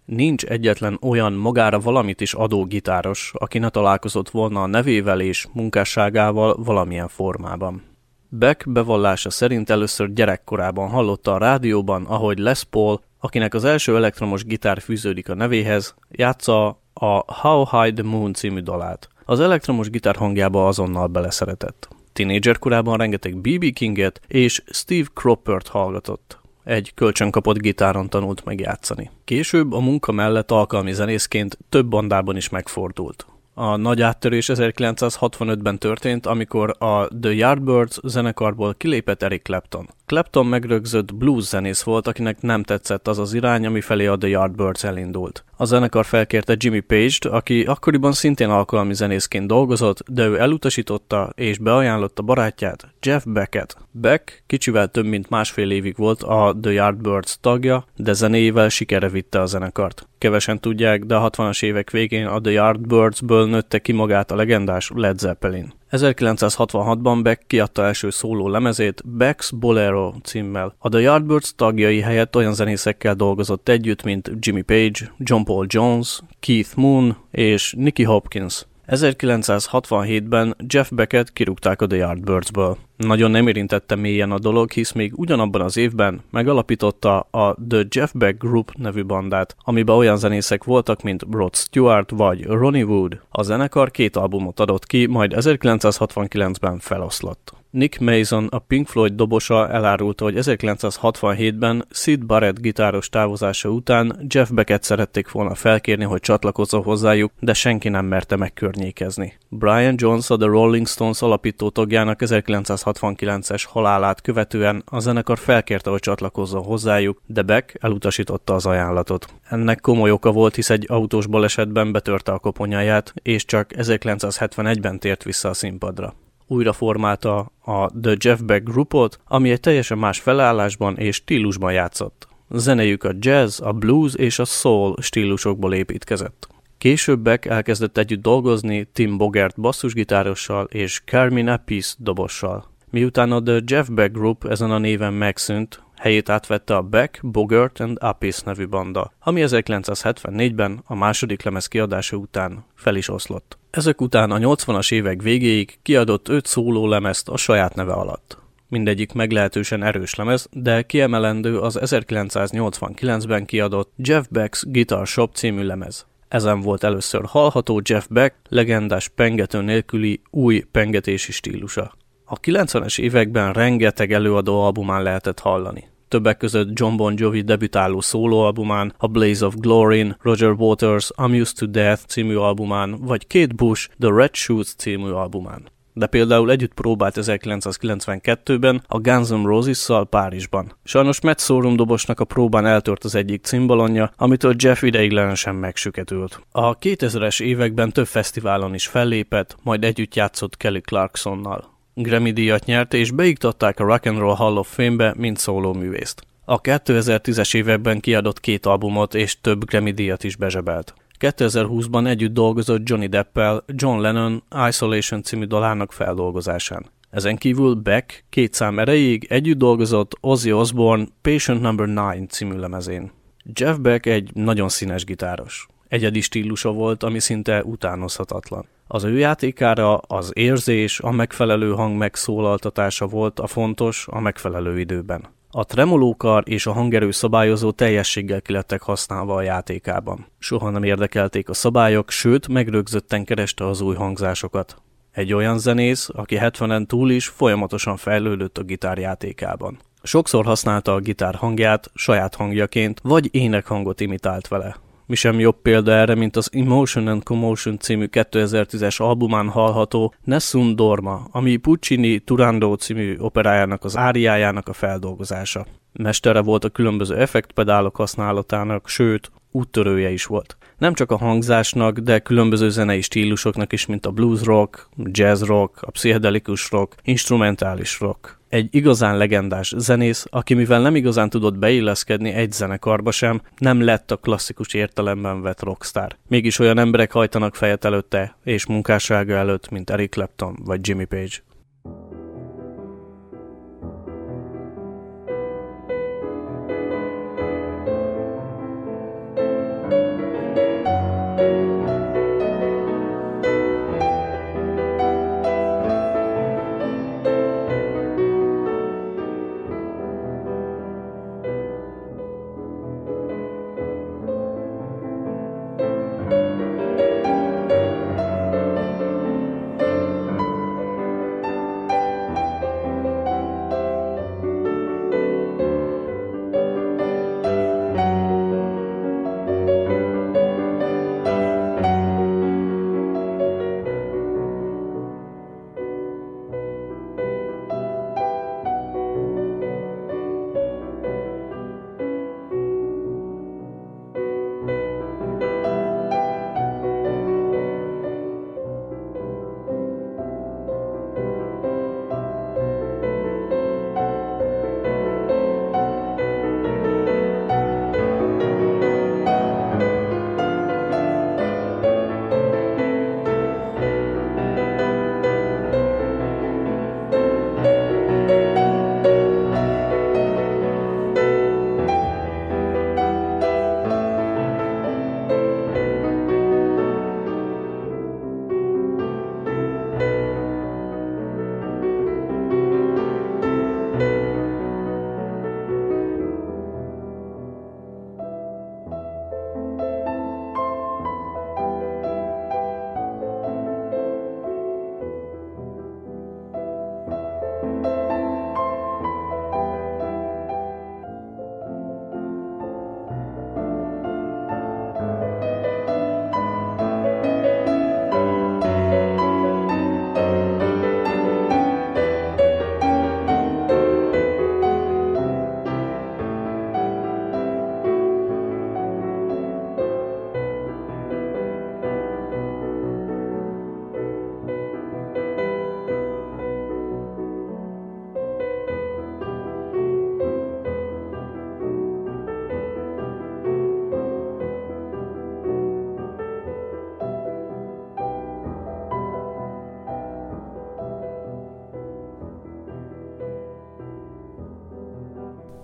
[0.05, 5.47] Nincs egyetlen olyan magára valamit is adó gitáros, aki ne találkozott volna a nevével és
[5.53, 7.83] munkásságával valamilyen formában.
[8.29, 14.43] Beck bevallása szerint először gyerekkorában hallotta a rádióban, ahogy Les Paul, akinek az első elektromos
[14.43, 19.09] gitár fűződik a nevéhez, játsza a How High the Moon című dalát.
[19.31, 21.87] Az elektromos gitár hangjába azonnal beleszeretett.
[22.13, 23.73] Tínédzser korában rengeteg B.B.
[23.73, 26.39] Kinget és Steve Cropert hallgatott.
[26.63, 29.09] Egy kölcsönkapott gitáron tanult megjátszani.
[29.23, 33.25] Később a munka mellett alkalmi zenészként több bandában is megfordult.
[33.53, 39.89] A nagy áttörés 1965-ben történt, amikor a The Yardbirds zenekarból kilépett Eric Clapton.
[40.05, 44.27] Clapton megrögzött blues zenész volt, akinek nem tetszett az az irány, ami felé a The
[44.29, 45.43] Yardbirds elindult.
[45.57, 51.57] A zenekar felkérte Jimmy Page-t, aki akkoriban szintén alkalmi zenészként dolgozott, de ő elutasította és
[51.57, 53.77] beajánlotta barátját, Jeff Becket.
[53.91, 59.41] Beck kicsivel több mint másfél évig volt a The Yardbirds tagja, de zenéjével sikere vitte
[59.41, 60.05] a zenekart.
[60.21, 64.91] Kevesen tudják, de a 60-as évek végén a The Yardbirdsből nőtte ki magát a legendás
[64.95, 65.73] Led Zeppelin.
[65.91, 70.75] 1966-ban Beck kiadta első szóló lemezét Beck's Bolero címmel.
[70.77, 76.21] A The Yardbirds tagjai helyett olyan zenészekkel dolgozott együtt, mint Jimmy Page, John Paul Jones,
[76.39, 78.65] Keith Moon és Nicky Hopkins.
[78.87, 82.77] 1967-ben Jeff Becket kirúgták a The Yardbirdsből.
[82.97, 88.11] Nagyon nem érintette mélyen a dolog, hisz még ugyanabban az évben megalapította a The Jeff
[88.13, 93.21] Beck Group nevű bandát, amiben olyan zenészek voltak, mint Rod Stewart vagy Ronnie Wood.
[93.29, 97.60] A zenekar két albumot adott ki, majd 1969-ben feloszlott.
[97.71, 104.49] Nick Mason, a Pink Floyd dobosa elárulta, hogy 1967-ben Sid Barrett gitáros távozása után Jeff
[104.49, 109.37] Becket szerették volna felkérni, hogy csatlakozzon hozzájuk, de senki nem merte megkörnyékezni.
[109.49, 115.99] Brian Jones, a The Rolling Stones alapító tagjának 1969-es halálát követően a zenekar felkérte, hogy
[115.99, 119.25] csatlakozzon hozzájuk, de Beck elutasította az ajánlatot.
[119.49, 125.23] Ennek komoly oka volt, hisz egy autós balesetben betörte a koponyáját, és csak 1971-ben tért
[125.23, 126.13] vissza a színpadra
[126.51, 132.27] újra formálta a The Jeff Beck Groupot, ami egy teljesen más felállásban és stílusban játszott.
[132.49, 136.47] Zenejük a jazz, a blues és a soul stílusokból építkezett.
[136.77, 142.69] Később Beck elkezdett együtt dolgozni Tim Bogert basszusgitárossal és Carmine Appice dobossal.
[142.89, 147.79] Miután a The Jeff Beck Group ezen a néven megszűnt, helyét átvette a Beck, Bogert
[147.79, 153.59] and Appice nevű banda, ami 1974-ben a második lemez kiadása után fel is oszlott.
[153.71, 158.37] Ezek után a 80-as évek végéig kiadott öt szóló lemezt a saját neve alatt.
[158.67, 166.05] Mindegyik meglehetősen erős lemez, de kiemelendő az 1989-ben kiadott Jeff Beck's Guitar Shop című lemez.
[166.27, 171.93] Ezen volt először hallható Jeff Beck legendás pengető nélküli új pengetési stílusa.
[172.25, 178.93] A 90-es években rengeteg előadó albumán lehetett hallani többek között John Bon Jovi debütáló szólóalbumán,
[178.97, 184.09] a Blaze of Glory, Roger Waters Amused to Death című albumán, vagy Kate Bush The
[184.13, 185.69] Red Shoes című albumán.
[185.93, 190.75] De például együtt próbált 1992-ben a Guns N' Roses-szal Párizsban.
[190.83, 196.41] Sajnos Matt Sorum dobosnak a próbán eltört az egyik cimbalonja, amitől Jeff ideiglenesen megsüketült.
[196.51, 201.79] A 2000-es években több fesztiválon is fellépett, majd együtt játszott Kelly Clarksonnal.
[201.93, 206.23] Grammy díjat nyert, és beiktatták a Rock and Roll Hall of Fame-be, mint szólóművészt.
[206.45, 210.93] A 2010-es években kiadott két albumot és több Grammy díjat is bezsebelt.
[211.19, 216.85] 2020-ban együtt dolgozott Johnny Deppel John Lennon Isolation című dalának feldolgozásán.
[217.09, 221.75] Ezen kívül Beck két szám erejéig együtt dolgozott Ozzy Osbourne Patient no.
[221.75, 223.11] 9 című lemezén.
[223.53, 225.67] Jeff Beck egy nagyon színes gitáros.
[225.91, 228.65] Egyedi stílusa volt, ami szinte utánozhatatlan.
[228.87, 235.25] Az ő játékára az érzés, a megfelelő hang megszólaltatása volt a fontos a megfelelő időben.
[235.49, 240.25] A tremolókar és a hangerő szabályozó teljességgel kilettek használva a játékában.
[240.39, 244.75] Soha nem érdekelték a szabályok, sőt, megrögzötten kereste az új hangzásokat.
[245.11, 249.79] Egy olyan zenész, aki 70-en túl is folyamatosan fejlődött a gitárjátékában.
[250.03, 254.75] Sokszor használta a gitár hangját saját hangjaként, vagy énekhangot imitált vele.
[255.11, 260.75] Mi sem jobb példa erre, mint az Emotion and Commotion című 2010-es albumán hallható Nessun
[260.75, 265.65] Dorma, ami Puccini Turandot című operájának az áriájának a feldolgozása.
[265.93, 270.57] Mestere volt a különböző effektpedálok használatának, sőt, úttörője is volt.
[270.77, 275.81] Nem csak a hangzásnak, de különböző zenei stílusoknak is, mint a blues rock, jazz rock,
[275.81, 282.29] a pszichedelikus rock, instrumentális rock egy igazán legendás zenész, aki mivel nem igazán tudott beilleszkedni
[282.29, 286.17] egy zenekarba sem, nem lett a klasszikus értelemben vett rockstar.
[286.27, 291.35] Mégis olyan emberek hajtanak fejet előtte és munkássága előtt, mint Eric Clapton vagy Jimmy Page.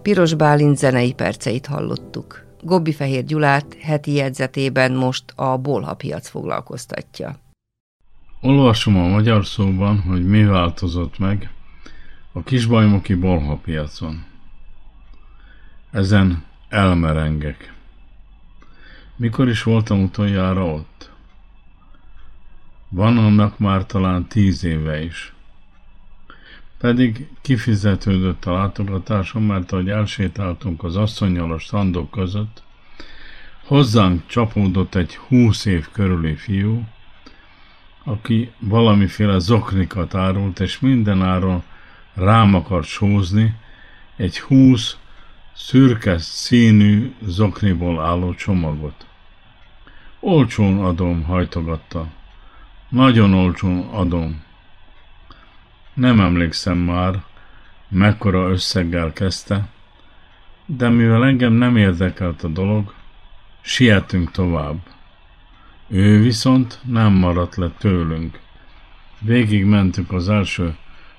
[0.07, 2.45] Piros Bálint zenei perceit hallottuk.
[2.61, 7.39] Gobbi Fehér Gyulát heti jegyzetében most a Bolha piac foglalkoztatja.
[8.41, 11.49] Olvasom a magyar szóban, hogy mi változott meg
[12.31, 14.25] a kisbajmoki Bolha piacon.
[15.91, 17.73] Ezen elmerengek.
[19.15, 21.11] Mikor is voltam utoljára ott?
[22.89, 25.36] Van annak már talán tíz éve is.
[26.77, 32.63] Pedig kifizetődött a látogatásom, mert ahogy elsétáltunk az asszonynyal a strandok között,
[33.65, 36.83] hozzánk csapódott egy húsz év körüli fiú,
[38.03, 41.63] aki valamiféle zoknikat árult, és mindenáron
[42.13, 43.55] rám akart sózni
[44.15, 44.97] egy húsz
[45.55, 49.05] szürke színű zokniból álló csomagot.
[50.19, 52.07] Olcsón adom, hajtogatta.
[52.89, 54.45] Nagyon olcsón adom.
[55.97, 57.23] Nem emlékszem már,
[57.89, 59.67] mekkora összeggel kezdte,
[60.65, 62.93] de mivel engem nem érdekelt a dolog,
[63.61, 64.77] sietünk tovább.
[65.87, 68.39] Ő viszont nem maradt le tőlünk.
[69.19, 70.75] Végig mentük az első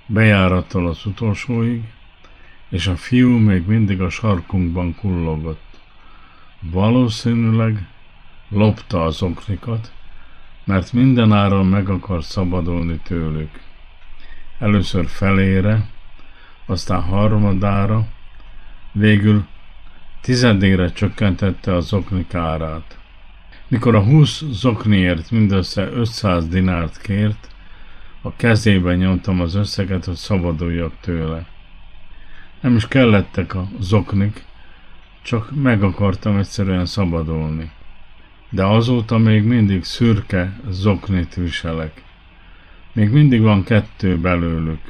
[0.07, 1.83] bejárattal az utolsóig,
[2.69, 5.81] és a fiú még mindig a sarkunkban kullogott.
[6.61, 7.89] Valószínűleg
[8.49, 9.93] lopta az oknikat,
[10.65, 13.67] mert mindenáron meg akar szabadulni tőlük.
[14.59, 15.87] Először felére,
[16.67, 18.07] aztán harmadára,
[18.93, 19.47] végül
[20.21, 22.99] tizedére csökkentette az oknik árát.
[23.69, 27.49] Mikor a húsz zokniért mindössze 500 dinárt kért,
[28.23, 31.47] a kezében nyomtam az összeget, hogy szabaduljak tőle.
[32.61, 34.45] Nem is kellettek a zoknik,
[35.23, 37.71] csak meg akartam egyszerűen szabadulni.
[38.51, 42.03] De azóta még mindig szürke zoknit viselek.
[42.99, 44.81] Még mindig van kettő belőlük,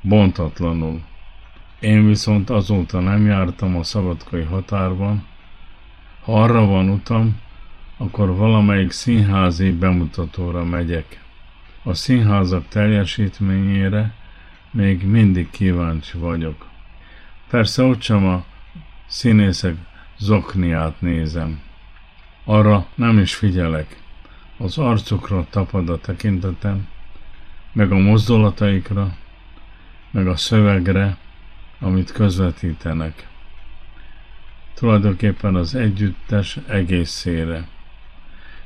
[0.00, 1.00] bontatlanul.
[1.80, 5.26] Én viszont azóta nem jártam a szabadkai határban.
[6.22, 7.40] Ha arra van utam,
[7.96, 11.22] akkor valamelyik színházi bemutatóra megyek.
[11.82, 14.14] A színházak teljesítményére
[14.70, 16.66] még mindig kíváncsi vagyok.
[17.48, 18.44] Persze ott sem a
[19.06, 19.76] színészek
[20.18, 21.60] zokniát nézem.
[22.44, 24.02] Arra nem is figyelek.
[24.58, 26.88] Az arcukra tapad a tekintetem,
[27.76, 29.16] meg a mozdulataikra,
[30.10, 31.16] meg a szövegre,
[31.80, 33.28] amit közvetítenek.
[34.74, 37.68] Tulajdonképpen az együttes egészére.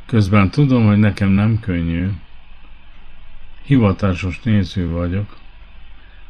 [0.06, 2.10] Közben tudom, hogy nekem nem könnyű.
[3.62, 5.36] Hivatásos néző vagyok,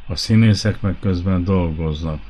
[0.07, 2.21] a színészek meg közben dolgoznak.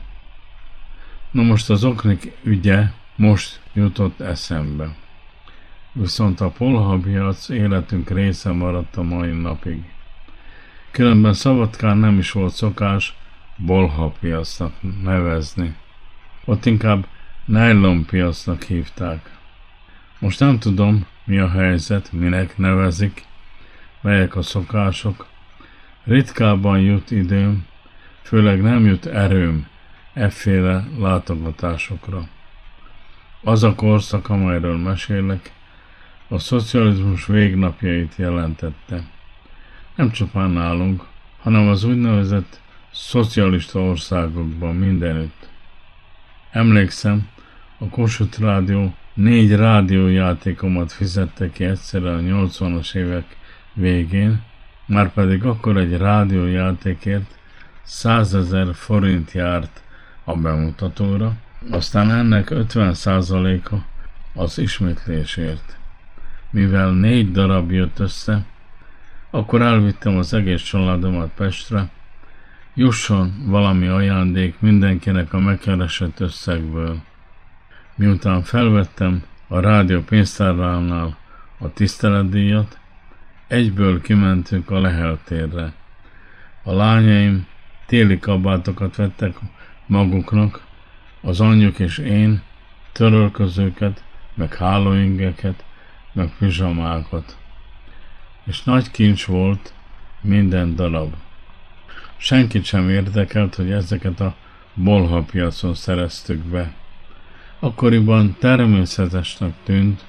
[1.31, 2.85] Na most az oknik ügye
[3.17, 4.97] most jutott eszembe.
[5.93, 9.99] Viszont a polhabiac életünk része maradt a mai napig.
[10.91, 13.15] Különben Szabadkán nem is volt szokás
[13.57, 14.73] bolhapiacnak
[15.03, 15.77] nevezni.
[16.45, 17.07] Ott inkább
[17.45, 19.39] nylonpiacnak hívták.
[20.19, 23.25] Most nem tudom, mi a helyzet, minek nevezik,
[24.01, 25.27] melyek a szokások.
[26.05, 27.67] Ritkábban jut időm,
[28.23, 29.67] főleg nem jut erőm
[30.13, 32.29] efféle látogatásokra.
[33.43, 35.53] Az a korszak, amelyről mesélek,
[36.29, 39.03] a szocializmus végnapjait jelentette.
[40.01, 41.05] Nem csupán nálunk,
[41.41, 42.61] hanem az úgynevezett
[42.93, 45.49] szocialista országokban mindenütt.
[46.51, 47.29] Emlékszem,
[47.79, 53.37] a Kossuth Rádió négy rádiójátékomat fizette ki egyszerre a 80-as évek
[53.75, 54.43] végén,
[54.87, 57.39] már pedig akkor egy rádiójátékért
[57.83, 59.83] 100 ezer forint járt
[60.25, 61.33] a bemutatóra,
[61.71, 63.75] aztán ennek 50%-a
[64.35, 65.77] az ismétlésért.
[66.51, 68.47] Mivel négy darab jött össze,
[69.31, 71.89] akkor elvittem az egész családomat Pestre,
[72.75, 77.01] jusson valami ajándék mindenkinek a megkeresett összegből.
[77.95, 81.17] Miután felvettem a rádió pénztáránál
[81.59, 82.79] a tiszteletdíjat,
[83.47, 85.73] egyből kimentünk a leheltérre.
[86.63, 87.47] A lányaim
[87.87, 89.37] téli kabátokat vettek
[89.87, 90.63] maguknak,
[91.21, 92.43] az anyjuk és én
[92.93, 94.05] törölközőket,
[94.35, 95.65] meg hálóingeket,
[96.13, 97.40] meg pizsamákat.
[98.51, 99.73] És nagy kincs volt
[100.21, 101.15] minden darab.
[102.17, 104.35] Senkit sem érdekelt, hogy ezeket a
[104.75, 106.73] bolhapiacon szereztük be.
[107.59, 110.05] Akkoriban természetesnek tűnt,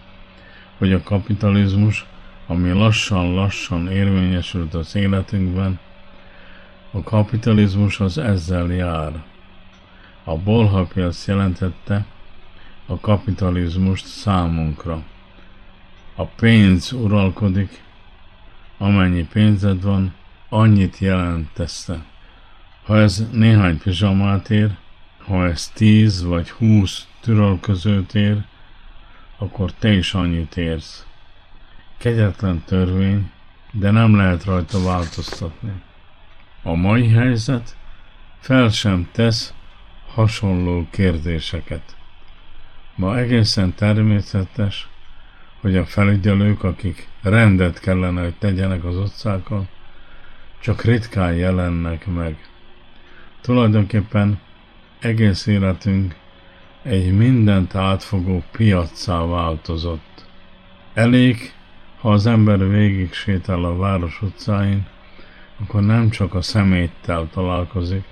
[0.78, 2.06] hogy a kapitalizmus,
[2.48, 5.80] ami lassan-lassan érvényesült az életünkben,
[6.92, 9.24] a kapitalizmus az ezzel jár.
[10.24, 12.06] A bolhapiac jelentette
[12.86, 15.04] a kapitalizmust számunkra.
[16.16, 17.89] A pénz uralkodik,
[18.82, 20.14] amennyi pénzed van,
[20.50, 22.04] annyit jelentette.
[22.84, 24.78] Ha ez néhány pizsamát ér,
[25.18, 28.44] ha ez tíz vagy húsz türölközőt ér,
[29.38, 31.06] akkor te is annyit érsz.
[31.98, 33.32] Kegyetlen törvény,
[33.72, 35.82] de nem lehet rajta változtatni.
[36.64, 37.76] A mai helyzet
[38.40, 39.54] fel sem tesz
[40.14, 41.96] hasonló kérdéseket.
[42.96, 44.90] Ma egészen természetes,
[45.62, 49.68] hogy a felügyelők, akik rendet kellene, hogy tegyenek az utcákon,
[50.59, 52.49] csak ritkán jelennek meg.
[53.41, 54.39] Tulajdonképpen
[54.99, 56.16] egész életünk
[56.84, 60.26] egy mindent átfogó piaccá változott.
[60.93, 61.53] Elég,
[61.99, 64.86] ha az ember végig sétál a város utcáin,
[65.59, 68.03] akkor nem csak a szeméttel találkozik,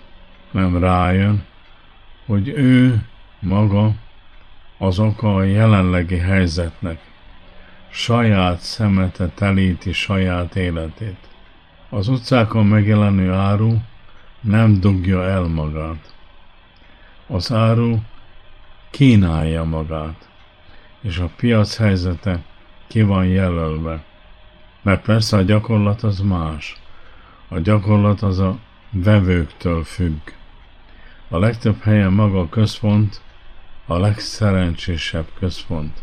[0.51, 1.45] nem rájön,
[2.25, 3.05] hogy ő
[3.39, 3.91] maga
[4.77, 7.08] az oka a jelenlegi helyzetnek.
[7.91, 11.17] Saját szemete telíti saját életét.
[11.89, 13.77] Az utcákon megjelenő áru
[14.41, 16.13] nem dugja el magát.
[17.27, 17.97] Az áru
[18.89, 20.29] kínálja magát,
[21.01, 22.43] és a piac helyzete
[22.87, 24.03] ki van jelölve.
[24.81, 26.77] Mert persze a gyakorlat az más.
[27.47, 28.57] A gyakorlat az a
[28.91, 30.19] vevőktől függ.
[31.29, 33.21] A legtöbb helyen maga a központ
[33.85, 36.01] a legszerencsésebb központ.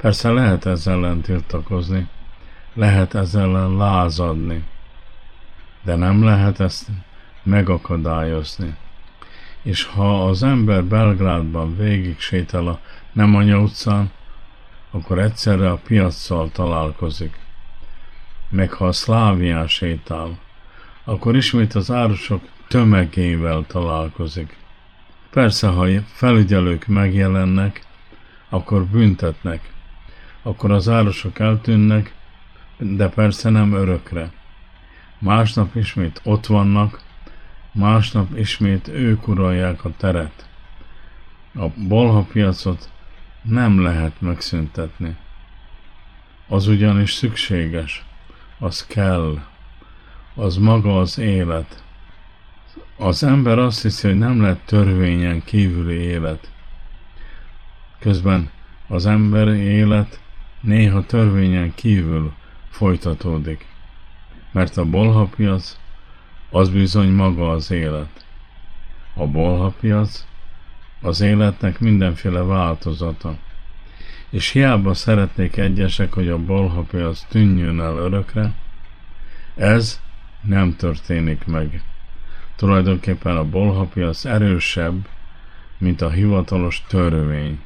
[0.00, 2.08] Persze lehet ezzel ellen tiltakozni,
[2.74, 4.64] lehet ezzel ellen lázadni,
[5.82, 6.88] de nem lehet ezt
[7.42, 8.76] megakadályozni.
[9.62, 12.80] És ha az ember Belgrádban végig sétál a
[13.12, 14.10] Nemanya utcán,
[14.90, 17.38] akkor egyszerre a piaccal találkozik.
[18.48, 20.38] Meg ha a Szlávián sétál,
[21.04, 24.56] akkor ismét az árusok tömegével találkozik.
[25.30, 27.86] Persze, ha felügyelők megjelennek,
[28.48, 29.76] akkor büntetnek,
[30.42, 32.14] akkor az árusok eltűnnek,
[32.78, 34.30] de persze nem örökre.
[35.18, 37.02] Másnap ismét ott vannak,
[37.72, 40.48] másnap ismét ők uralják a teret.
[41.54, 42.90] A bolha piacot
[43.42, 45.16] nem lehet megszüntetni.
[46.48, 48.04] Az ugyanis szükséges,
[48.58, 49.42] az kell,
[50.34, 51.82] az maga az élet.
[52.96, 56.50] Az ember azt hiszi, hogy nem lehet törvényen kívüli élet.
[57.98, 58.50] Közben
[58.88, 60.20] az emberi élet
[60.60, 62.32] néha törvényen kívül
[62.70, 63.66] folytatódik.
[64.52, 65.76] Mert a bolhapiac
[66.50, 68.26] az bizony maga az élet.
[69.14, 70.26] A bolhapiac
[71.00, 73.36] az életnek mindenféle változata.
[74.30, 78.54] És hiába szeretnék egyesek, hogy a bolhapiac tűnjön el örökre,
[79.54, 80.00] ez
[80.40, 81.82] nem történik meg.
[82.56, 85.08] Tulajdonképpen a bolhapiac erősebb,
[85.78, 87.58] mint a hivatalos törvény.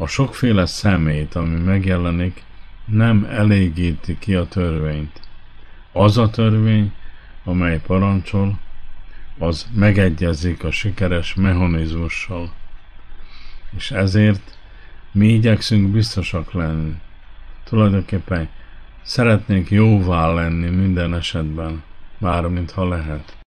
[0.00, 2.42] A sokféle szemét, ami megjelenik,
[2.84, 5.20] nem elégíti ki a törvényt.
[5.92, 6.92] Az a törvény,
[7.44, 8.58] amely parancsol,
[9.38, 12.52] az megegyezik a sikeres mechanizmussal.
[13.76, 14.58] És ezért
[15.12, 16.94] mi igyekszünk biztosak lenni.
[17.64, 18.48] Tulajdonképpen
[19.02, 21.82] szeretnénk jóvá lenni minden esetben,
[22.18, 23.39] bármint ha lehet.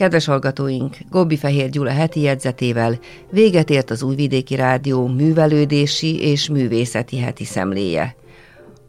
[0.00, 2.98] Kedves hallgatóink, Gobbi Fehér Gyula heti jegyzetével
[3.30, 8.16] véget ért az Újvidéki Rádió művelődési és művészeti heti szemléje.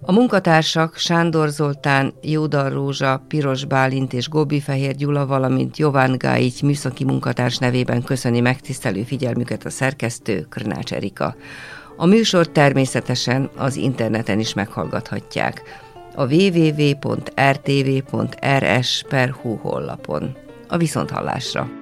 [0.01, 6.59] A munkatársak Sándor Zoltán, Jódar Rózsa, Piros Bálint és Gobbi Fehér Gyula, valamint Jován Gáigy
[6.63, 11.35] műszaki munkatárs nevében köszöni megtisztelő figyelmüket a szerkesztő Krnács Erika.
[11.97, 15.61] A műsor természetesen az interneten is meghallgathatják
[16.15, 17.15] a www.rtv.rs.hu
[19.55, 21.80] honlapon a viszonthallásra.